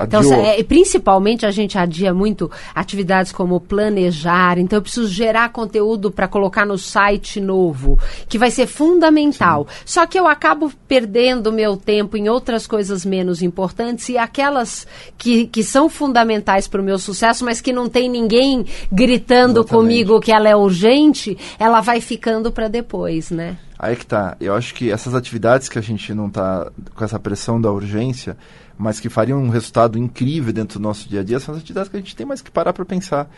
Então, 0.00 0.22
é, 0.34 0.62
principalmente 0.62 1.44
a 1.44 1.50
gente 1.50 1.76
adia 1.76 2.14
muito 2.14 2.50
atividades 2.74 3.32
como 3.32 3.60
planejar, 3.60 4.58
então 4.58 4.78
eu 4.78 4.82
preciso 4.82 5.08
gerar 5.08 5.50
conteúdo 5.50 6.10
para 6.10 6.28
colocar 6.28 6.64
no 6.64 6.78
site 6.78 7.40
novo, 7.40 7.98
que 8.28 8.38
vai 8.38 8.50
ser 8.50 8.66
fundamental. 8.66 9.66
Sim. 9.68 9.82
Só 9.86 10.06
que 10.06 10.18
eu 10.18 10.26
acabo 10.26 10.70
perdendo 10.86 11.52
meu 11.52 11.76
tempo 11.76 12.16
em 12.16 12.28
outras 12.28 12.66
coisas 12.66 13.04
menos 13.04 13.42
importantes 13.42 14.08
e 14.08 14.18
aquelas 14.18 14.86
que, 15.16 15.46
que 15.46 15.62
são 15.62 15.88
fundamentais 15.88 16.68
para 16.68 16.80
o 16.80 16.84
meu 16.84 16.98
sucesso, 16.98 17.44
mas 17.44 17.60
que 17.60 17.72
não 17.72 17.88
tem 17.88 18.08
ninguém 18.08 18.64
gritando 18.92 19.60
Exatamente. 19.60 19.70
comigo 19.70 20.20
que 20.20 20.32
ela 20.32 20.48
é 20.48 20.56
urgente, 20.56 21.36
ela 21.58 21.80
vai 21.80 22.00
ficando 22.00 22.52
para 22.52 22.68
depois, 22.68 23.30
né? 23.30 23.56
Aí 23.78 23.94
que 23.94 24.04
tá. 24.04 24.36
Eu 24.40 24.54
acho 24.54 24.74
que 24.74 24.90
essas 24.90 25.14
atividades 25.14 25.68
que 25.68 25.78
a 25.78 25.82
gente 25.82 26.12
não 26.12 26.28
tá 26.28 26.70
com 26.96 27.04
essa 27.04 27.18
pressão 27.18 27.60
da 27.60 27.70
urgência, 27.70 28.36
mas 28.78 29.00
que 29.00 29.08
fariam 29.08 29.42
um 29.42 29.48
resultado 29.48 29.98
incrível 29.98 30.52
dentro 30.52 30.78
do 30.78 30.82
nosso 30.82 31.08
dia 31.08 31.20
a 31.20 31.24
dia, 31.24 31.40
são 31.40 31.54
as 31.54 31.60
atividades 31.60 31.90
que 31.90 31.96
a 31.96 32.00
gente 32.00 32.14
tem 32.14 32.24
mais 32.24 32.40
que 32.40 32.50
parar 32.50 32.72
para 32.72 32.84
pensar. 32.84 33.28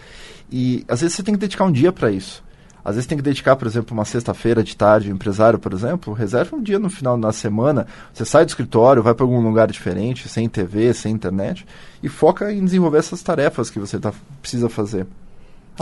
E 0.53 0.85
às 0.87 1.01
vezes 1.01 1.17
você 1.17 1.23
tem 1.23 1.35
que 1.35 1.41
dedicar 1.41 1.65
um 1.65 1.73
dia 1.73 1.91
para 1.91 2.11
isso. 2.11 2.45
Às 2.85 2.95
vezes 2.95 3.07
tem 3.07 3.19
que 3.19 3.25
dedicar, 3.25 3.57
por 3.57 3.67
exemplo, 3.67 3.93
uma 3.95 4.05
sexta-feira 4.05 4.63
de 4.63 4.77
tarde, 4.77 5.11
um 5.11 5.15
empresário, 5.15 5.59
por 5.59 5.73
exemplo, 5.73 6.15
reserva 6.15 6.57
um 6.57 6.63
dia 6.63 6.79
no 6.79 6.89
final 6.89 7.19
da 7.19 7.33
semana, 7.33 7.87
você 8.13 8.25
sai 8.25 8.45
do 8.45 8.49
escritório, 8.49 9.03
vai 9.03 9.15
para 9.15 9.25
algum 9.25 9.41
lugar 9.41 9.71
diferente, 9.71 10.29
sem 10.29 10.49
TV, 10.49 10.95
sem 10.95 11.13
internet, 11.13 11.67
e 12.03 12.09
foca 12.09 12.53
em 12.53 12.65
desenvolver 12.65 12.99
essas 12.99 13.23
tarefas 13.23 13.69
que 13.69 13.79
você 13.79 13.99
tá, 13.99 14.13
precisa 14.41 14.69
fazer. 14.69 15.07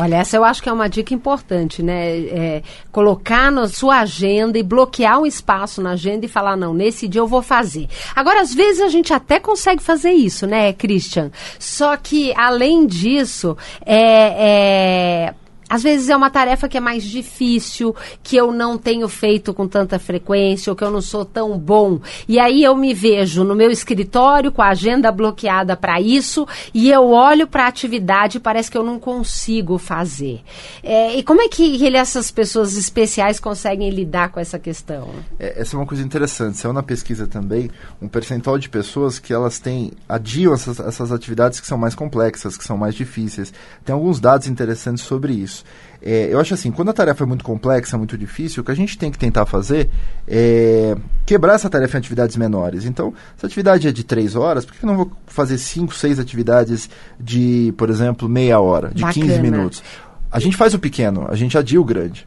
Olha, 0.01 0.19
essa 0.19 0.37
eu 0.37 0.45
acho 0.45 0.63
que 0.63 0.69
é 0.69 0.73
uma 0.73 0.89
dica 0.89 1.13
importante, 1.13 1.83
né? 1.83 2.19
É, 2.19 2.63
colocar 2.93 3.51
na 3.51 3.67
sua 3.67 3.99
agenda 3.99 4.57
e 4.57 4.63
bloquear 4.63 5.19
um 5.19 5.27
espaço 5.27 5.83
na 5.83 5.91
agenda 5.91 6.25
e 6.25 6.29
falar, 6.29 6.57
não, 6.57 6.73
nesse 6.73 7.09
dia 7.09 7.21
eu 7.21 7.27
vou 7.27 7.43
fazer. 7.43 7.89
Agora, 8.15 8.41
às 8.41 8.55
vezes 8.55 8.81
a 8.81 8.87
gente 8.87 9.13
até 9.13 9.41
consegue 9.41 9.83
fazer 9.83 10.13
isso, 10.13 10.47
né, 10.47 10.73
Christian? 10.73 11.33
Só 11.59 11.97
que, 11.97 12.33
além 12.37 12.87
disso, 12.87 13.57
é, 13.85 15.31
é 15.31 15.35
às 15.69 15.83
vezes 15.83 16.09
é 16.09 16.17
uma 16.17 16.31
tarefa 16.31 16.69
que 16.69 16.79
é 16.79 16.81
mais 16.81 17.05
difícil, 17.05 17.95
que 18.23 18.37
eu 18.37 18.53
não 18.53 18.79
tenho 18.79 19.09
feito 19.09 19.53
com 19.53 19.69
tanta 19.69 19.99
frequência, 19.99 20.71
ou 20.71 20.77
que 20.77 20.83
eu 20.83 20.91
não 20.91 21.03
sou 21.03 21.25
tão 21.25 21.59
bom. 21.59 22.01
E 22.27 22.39
aí 22.39 22.63
eu 22.63 22.75
me 22.75 22.95
vejo 22.95 23.45
no 23.45 23.55
meu 23.55 23.71
escritório 23.71 24.51
com 24.51 24.63
a 24.63 24.69
agenda 24.69 25.13
bloqueada 25.13 25.77
para 25.77 26.01
isso, 26.01 26.47
e 26.73 26.91
eu 26.91 27.11
olho 27.11 27.47
para 27.47 27.65
a 27.65 27.69
atividade 27.69 28.39
e 28.39 28.41
parece 28.41 28.71
que 28.71 28.79
eu 28.79 28.83
não 28.83 28.99
consigo 28.99 29.77
fazer. 29.77 30.41
É, 30.83 31.17
e 31.17 31.23
como 31.23 31.43
é 31.43 31.49
que 31.49 31.85
ele, 31.85 31.97
essas 31.97 32.31
pessoas 32.31 32.77
especiais 32.77 33.39
conseguem 33.39 33.91
lidar 33.91 34.31
com 34.31 34.41
essa 34.41 34.59
questão? 34.59 35.11
É, 35.39 35.61
essa 35.61 35.77
é 35.77 35.79
uma 35.79 35.87
coisa 35.87 36.03
interessante. 36.03 36.57
Saiu 36.57 36.73
na 36.73 36.83
pesquisa 36.83 37.27
também 37.27 37.71
um 38.01 38.09
percentual 38.09 38.59
de 38.59 38.69
pessoas 38.69 39.19
que 39.19 39.33
elas 39.33 39.59
têm, 39.59 39.93
adiam 40.09 40.55
essas, 40.55 40.81
essas 40.81 41.13
atividades 41.13 41.61
que 41.61 41.67
são 41.67 41.77
mais 41.77 41.95
complexas, 41.95 42.57
que 42.57 42.65
são 42.65 42.77
mais 42.77 42.95
difíceis. 42.95 43.53
Tem 43.85 43.93
alguns 43.93 44.19
dados 44.19 44.47
interessantes 44.47 45.05
sobre 45.05 45.35
isso 45.35 45.58
isso. 45.59 45.65
É, 46.01 46.29
eu 46.31 46.39
acho 46.39 46.55
assim, 46.55 46.71
quando 46.71 46.91
a 46.91 46.93
tarefa 46.93 47.25
é 47.25 47.27
muito 47.27 47.45
complexa, 47.45 47.99
muito 47.99 48.17
difícil, 48.17 48.63
o 48.63 48.65
que 48.65 48.71
a 48.71 48.75
gente 48.75 48.97
tem 48.97 49.11
que 49.11 49.19
tentar 49.19 49.47
fazer 49.47 49.91
é 50.27 50.97
quebrar 51.27 51.55
essa 51.55 51.69
tarefa 51.69 51.97
em 51.97 52.01
atividades 52.01 52.37
menores. 52.37 52.85
Então, 52.85 53.13
se 53.37 53.45
a 53.45 53.47
atividade 53.47 53.89
é 53.89 53.93
de 53.93 54.05
três 54.05 54.37
horas, 54.37 54.65
por 54.65 54.75
que 54.75 54.85
eu 54.85 54.87
não 54.87 54.97
vou 54.97 55.11
fazer 55.27 55.59
cinco, 55.59 55.95
seis 55.95 56.19
atividades 56.19 56.89
de, 57.19 57.75
por 57.77 57.91
exemplo, 57.91 58.29
meia 58.29 58.61
hora, 58.61 58.91
de 58.95 59.03
Bacana. 59.03 59.27
15 59.27 59.41
minutos? 59.41 59.83
A 60.31 60.39
gente 60.39 60.57
faz 60.57 60.75
o 60.75 60.79
pequeno, 60.79 61.27
a 61.29 61.35
gente 61.35 61.59
adia 61.59 61.81
o 61.81 61.85
grande. 61.85 62.27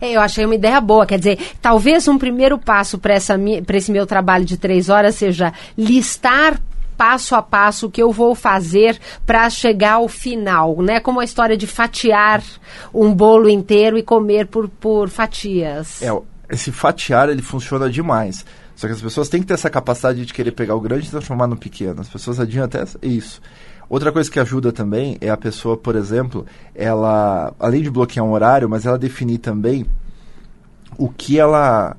É, 0.00 0.12
eu 0.12 0.20
achei 0.20 0.44
uma 0.46 0.54
ideia 0.54 0.80
boa. 0.80 1.04
Quer 1.04 1.18
dizer, 1.18 1.38
talvez 1.60 2.08
um 2.08 2.16
primeiro 2.16 2.56
passo 2.56 2.98
para 2.98 3.14
esse 3.16 3.92
meu 3.92 4.06
trabalho 4.06 4.44
de 4.46 4.56
três 4.56 4.88
horas 4.88 5.16
seja 5.16 5.52
listar 5.76 6.58
passo 7.00 7.34
a 7.34 7.40
passo 7.40 7.88
que 7.88 8.02
eu 8.02 8.12
vou 8.12 8.34
fazer 8.34 9.00
para 9.24 9.48
chegar 9.48 9.94
ao 9.94 10.06
final, 10.06 10.82
né? 10.82 11.00
Como 11.00 11.18
a 11.18 11.24
história 11.24 11.56
de 11.56 11.66
fatiar 11.66 12.44
um 12.92 13.14
bolo 13.14 13.48
inteiro 13.48 13.96
e 13.96 14.02
comer 14.02 14.48
por, 14.48 14.68
por 14.68 15.08
fatias. 15.08 16.02
É, 16.02 16.10
esse 16.50 16.70
fatiar 16.70 17.30
ele 17.30 17.40
funciona 17.40 17.88
demais. 17.88 18.44
Só 18.76 18.86
que 18.86 18.92
as 18.92 19.00
pessoas 19.00 19.30
têm 19.30 19.40
que 19.40 19.46
ter 19.46 19.54
essa 19.54 19.70
capacidade 19.70 20.26
de 20.26 20.34
querer 20.34 20.50
pegar 20.50 20.74
o 20.74 20.80
grande 20.80 21.06
e 21.06 21.10
transformar 21.10 21.46
no 21.46 21.56
pequeno. 21.56 22.02
As 22.02 22.08
pessoas 22.08 22.38
adiam 22.38 22.66
até 22.66 22.84
isso. 23.00 23.40
Outra 23.88 24.12
coisa 24.12 24.30
que 24.30 24.38
ajuda 24.38 24.70
também 24.70 25.16
é 25.22 25.30
a 25.30 25.38
pessoa, 25.38 25.78
por 25.78 25.96
exemplo, 25.96 26.44
ela, 26.74 27.54
além 27.58 27.80
de 27.80 27.90
bloquear 27.90 28.26
um 28.26 28.32
horário, 28.32 28.68
mas 28.68 28.84
ela 28.84 28.98
definir 28.98 29.38
também 29.38 29.86
o 30.98 31.08
que 31.08 31.38
ela 31.38 31.96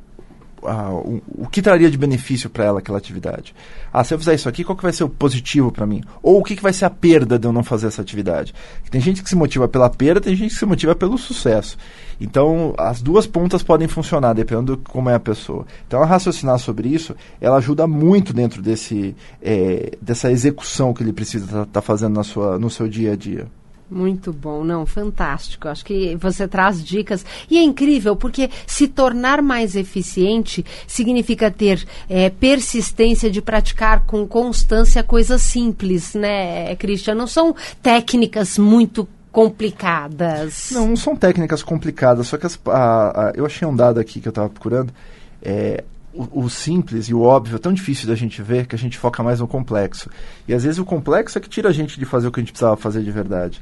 o, 0.61 1.21
o, 1.27 1.47
que 1.49 1.61
traria 1.61 1.89
de 1.89 1.97
benefício 1.97 2.49
para 2.49 2.65
ela 2.65 2.79
aquela 2.79 2.97
atividade. 2.97 3.53
Ah, 3.91 4.03
se 4.03 4.13
eu 4.13 4.19
fizer 4.19 4.35
isso 4.35 4.47
aqui, 4.47 4.63
qual 4.63 4.75
que 4.75 4.83
vai 4.83 4.93
ser 4.93 5.03
o 5.03 5.09
positivo 5.09 5.71
para 5.71 5.85
mim? 5.85 6.03
Ou 6.21 6.39
o 6.39 6.43
que, 6.43 6.55
que 6.55 6.61
vai 6.61 6.73
ser 6.73 6.85
a 6.85 6.89
perda 6.89 7.37
de 7.39 7.47
eu 7.47 7.51
não 7.51 7.63
fazer 7.63 7.87
essa 7.87 8.01
atividade? 8.01 8.53
Tem 8.89 9.01
gente 9.01 9.23
que 9.23 9.29
se 9.29 9.35
motiva 9.35 9.67
pela 9.67 9.89
perda, 9.89 10.21
tem 10.21 10.35
gente 10.35 10.53
que 10.53 10.59
se 10.59 10.65
motiva 10.65 10.95
pelo 10.95 11.17
sucesso. 11.17 11.77
Então, 12.19 12.73
as 12.77 13.01
duas 13.01 13.25
pontas 13.25 13.63
podem 13.63 13.87
funcionar, 13.87 14.33
dependendo 14.33 14.77
de 14.77 14.83
como 14.83 15.09
é 15.09 15.15
a 15.15 15.19
pessoa. 15.19 15.65
Então, 15.87 16.03
raciocinar 16.05 16.59
sobre 16.59 16.89
isso, 16.89 17.15
ela 17.39 17.57
ajuda 17.57 17.87
muito 17.87 18.31
dentro 18.31 18.61
desse, 18.61 19.15
é, 19.41 19.97
dessa 20.01 20.31
execução 20.31 20.93
que 20.93 21.01
ele 21.01 21.13
precisa 21.13 21.45
estar 21.45 21.59
tá, 21.59 21.65
tá 21.65 21.81
fazendo 21.81 22.15
na 22.15 22.23
sua, 22.23 22.59
no 22.59 22.69
seu 22.69 22.87
dia 22.87 23.13
a 23.13 23.15
dia. 23.15 23.47
Muito 23.91 24.31
bom, 24.31 24.63
não, 24.63 24.85
fantástico. 24.85 25.67
Acho 25.67 25.83
que 25.83 26.15
você 26.15 26.47
traz 26.47 26.81
dicas. 26.81 27.25
E 27.49 27.57
é 27.57 27.61
incrível, 27.61 28.15
porque 28.15 28.49
se 28.65 28.87
tornar 28.87 29.41
mais 29.41 29.75
eficiente 29.75 30.65
significa 30.87 31.51
ter 31.51 31.85
é, 32.09 32.29
persistência 32.29 33.29
de 33.29 33.41
praticar 33.41 34.05
com 34.05 34.25
constância 34.25 35.03
coisas 35.03 35.41
simples, 35.41 36.13
né, 36.13 36.73
Cristian? 36.77 37.15
Não 37.15 37.27
são 37.27 37.53
técnicas 37.83 38.57
muito 38.57 39.05
complicadas. 39.29 40.69
Não, 40.71 40.87
não 40.87 40.95
são 40.95 41.13
técnicas 41.13 41.61
complicadas, 41.61 42.27
só 42.27 42.37
que 42.37 42.45
as, 42.45 42.57
a, 42.67 43.27
a, 43.27 43.31
eu 43.35 43.45
achei 43.45 43.67
um 43.67 43.75
dado 43.75 43.99
aqui 43.99 44.21
que 44.21 44.27
eu 44.27 44.31
estava 44.31 44.47
procurando. 44.47 44.93
É, 45.41 45.83
o, 46.13 46.43
o, 46.43 46.49
simples 46.49 47.07
e 47.07 47.13
o 47.13 47.21
óbvio 47.21 47.55
é 47.55 47.59
tão 47.59 47.73
difícil 47.73 48.07
da 48.07 48.15
gente 48.15 48.41
ver 48.41 48.67
que 48.67 48.75
a 48.75 48.77
gente 48.77 48.97
foca 48.97 49.23
mais 49.23 49.39
no 49.39 49.47
complexo. 49.47 50.09
E 50.47 50.53
às 50.53 50.63
vezes 50.63 50.79
o 50.79 50.85
complexo 50.85 51.37
é 51.37 51.41
que 51.41 51.49
tira 51.49 51.69
a 51.69 51.71
gente 51.71 51.99
de 51.99 52.05
fazer 52.05 52.27
o 52.27 52.31
que 52.31 52.39
a 52.39 52.43
gente 52.43 52.51
precisava 52.51 52.77
fazer 52.77 53.03
de 53.03 53.11
verdade. 53.11 53.61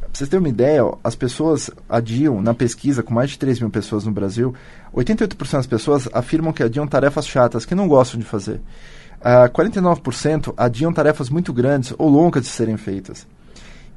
Pra 0.00 0.08
vocês 0.12 0.30
terem 0.30 0.42
uma 0.44 0.48
ideia, 0.48 0.84
ó, 0.84 0.96
as 1.04 1.14
pessoas 1.14 1.70
adiam, 1.88 2.40
na 2.40 2.54
pesquisa, 2.54 3.02
com 3.02 3.12
mais 3.12 3.30
de 3.30 3.38
3 3.38 3.60
mil 3.60 3.70
pessoas 3.70 4.04
no 4.04 4.12
Brasil, 4.12 4.54
88% 4.94 5.52
das 5.52 5.66
pessoas 5.66 6.08
afirmam 6.12 6.52
que 6.52 6.62
adiam 6.62 6.86
tarefas 6.86 7.26
chatas, 7.26 7.66
que 7.66 7.74
não 7.74 7.86
gostam 7.88 8.18
de 8.18 8.24
fazer. 8.24 8.56
Uh, 9.20 9.44
ah, 9.44 9.48
49% 9.48 10.54
adiam 10.56 10.92
tarefas 10.92 11.28
muito 11.28 11.52
grandes 11.52 11.92
ou 11.98 12.08
longas 12.08 12.42
de 12.42 12.48
serem 12.48 12.76
feitas. 12.76 13.26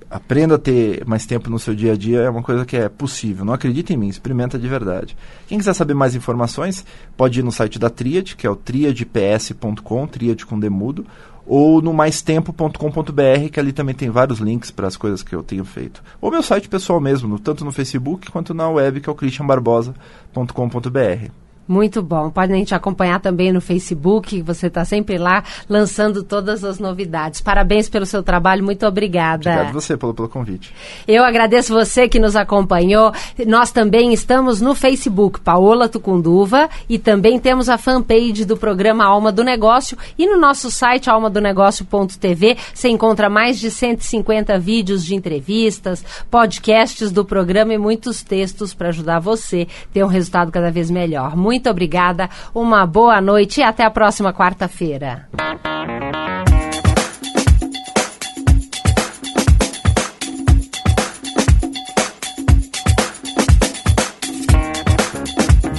aprenda 0.09 0.55
a 0.55 0.59
ter 0.59 1.05
mais 1.05 1.25
tempo 1.25 1.49
no 1.49 1.59
seu 1.59 1.75
dia 1.75 1.93
a 1.93 1.97
dia 1.97 2.21
é 2.21 2.29
uma 2.29 2.41
coisa 2.41 2.65
que 2.65 2.77
é 2.77 2.89
possível. 2.89 3.45
Não 3.45 3.53
acredita 3.53 3.93
em 3.93 3.97
mim, 3.97 4.07
experimenta 4.07 4.57
de 4.57 4.67
verdade. 4.67 5.15
Quem 5.47 5.57
quiser 5.57 5.73
saber 5.73 5.93
mais 5.93 6.15
informações, 6.15 6.85
pode 7.15 7.39
ir 7.39 7.43
no 7.43 7.51
site 7.51 7.77
da 7.77 7.89
Triad, 7.89 8.35
que 8.35 8.47
é 8.47 8.49
o 8.49 8.55
triadps.com, 8.55 10.07
Triad 10.07 10.45
com 10.45 10.59
demudo, 10.59 11.05
ou 11.45 11.81
no 11.81 11.93
maistempo.com.br, 11.93 13.49
que 13.51 13.59
ali 13.59 13.71
também 13.71 13.95
tem 13.95 14.09
vários 14.09 14.39
links 14.39 14.71
para 14.71 14.87
as 14.87 14.97
coisas 14.97 15.23
que 15.23 15.33
eu 15.33 15.43
tenho 15.43 15.63
feito. 15.63 16.03
Ou 16.19 16.31
meu 16.31 16.43
site 16.43 16.67
pessoal 16.67 16.99
mesmo, 16.99 17.39
tanto 17.39 17.63
no 17.63 17.71
Facebook 17.71 18.29
quanto 18.31 18.53
na 18.53 18.69
web, 18.69 18.99
que 18.99 19.09
é 19.09 19.11
o 19.11 19.15
christianbarbosa.com.br. 19.15 21.46
Muito 21.67 22.01
bom. 22.01 22.29
Podem 22.29 22.63
te 22.63 22.73
acompanhar 22.73 23.19
também 23.19 23.51
no 23.51 23.59
Facebook, 23.59 24.41
você 24.41 24.67
está 24.67 24.85
sempre 24.85 25.17
lá 25.17 25.43
lançando 25.67 26.23
todas 26.23 26.63
as 26.63 26.79
novidades. 26.79 27.41
Parabéns 27.41 27.89
pelo 27.89 28.05
seu 28.05 28.23
trabalho, 28.23 28.63
muito 28.63 28.85
obrigada. 28.85 29.51
Obrigado 29.51 29.73
você 29.73 29.97
pelo, 29.97 30.13
pelo 30.13 30.29
convite. 30.29 30.73
Eu 31.07 31.23
agradeço 31.23 31.73
você 31.73 32.07
que 32.07 32.19
nos 32.19 32.35
acompanhou. 32.35 33.11
Nós 33.45 33.71
também 33.71 34.13
estamos 34.13 34.61
no 34.61 34.73
Facebook, 34.73 35.41
Paola 35.41 35.89
Tucunduva, 35.89 36.69
e 36.87 36.97
também 36.97 37.39
temos 37.39 37.67
a 37.67 37.77
fanpage 37.77 38.45
do 38.45 38.55
programa 38.55 39.05
Alma 39.05 39.31
do 39.31 39.43
Negócio. 39.43 39.97
E 40.17 40.25
no 40.25 40.37
nosso 40.37 40.71
site, 40.71 41.09
almadonegócio.tv, 41.09 42.57
você 42.73 42.87
encontra 42.87 43.29
mais 43.29 43.59
de 43.59 43.69
150 43.69 44.57
vídeos 44.57 45.03
de 45.03 45.15
entrevistas, 45.15 46.03
podcasts 46.31 47.11
do 47.11 47.25
programa 47.25 47.73
e 47.73 47.77
muitos 47.77 48.23
textos 48.23 48.73
para 48.73 48.89
ajudar 48.89 49.19
você 49.19 49.67
a 49.89 49.93
ter 49.93 50.03
um 50.03 50.07
resultado 50.07 50.51
cada 50.51 50.71
vez 50.71 50.89
melhor. 50.89 51.35
Muito 51.35 51.56
muito 51.57 51.71
obrigada, 51.71 52.29
uma 52.53 52.85
boa 52.85 53.19
noite 53.19 53.61
e 53.61 53.63
até 53.63 53.83
a 53.83 53.89
próxima 53.89 54.31
quarta-feira. 54.31 55.27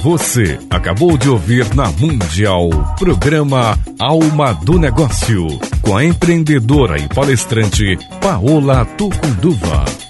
Você 0.03 0.59
acabou 0.69 1.17
de 1.17 1.29
ouvir 1.29 1.73
na 1.73 1.89
Mundial 1.91 2.69
programa 2.97 3.77
Alma 3.99 4.53
do 4.53 4.77
Negócio 4.77 5.47
com 5.81 5.95
a 5.95 6.03
empreendedora 6.03 6.97
e 6.97 7.07
palestrante 7.07 7.97
Paola 8.21 8.85
Tucunduva. 8.97 10.08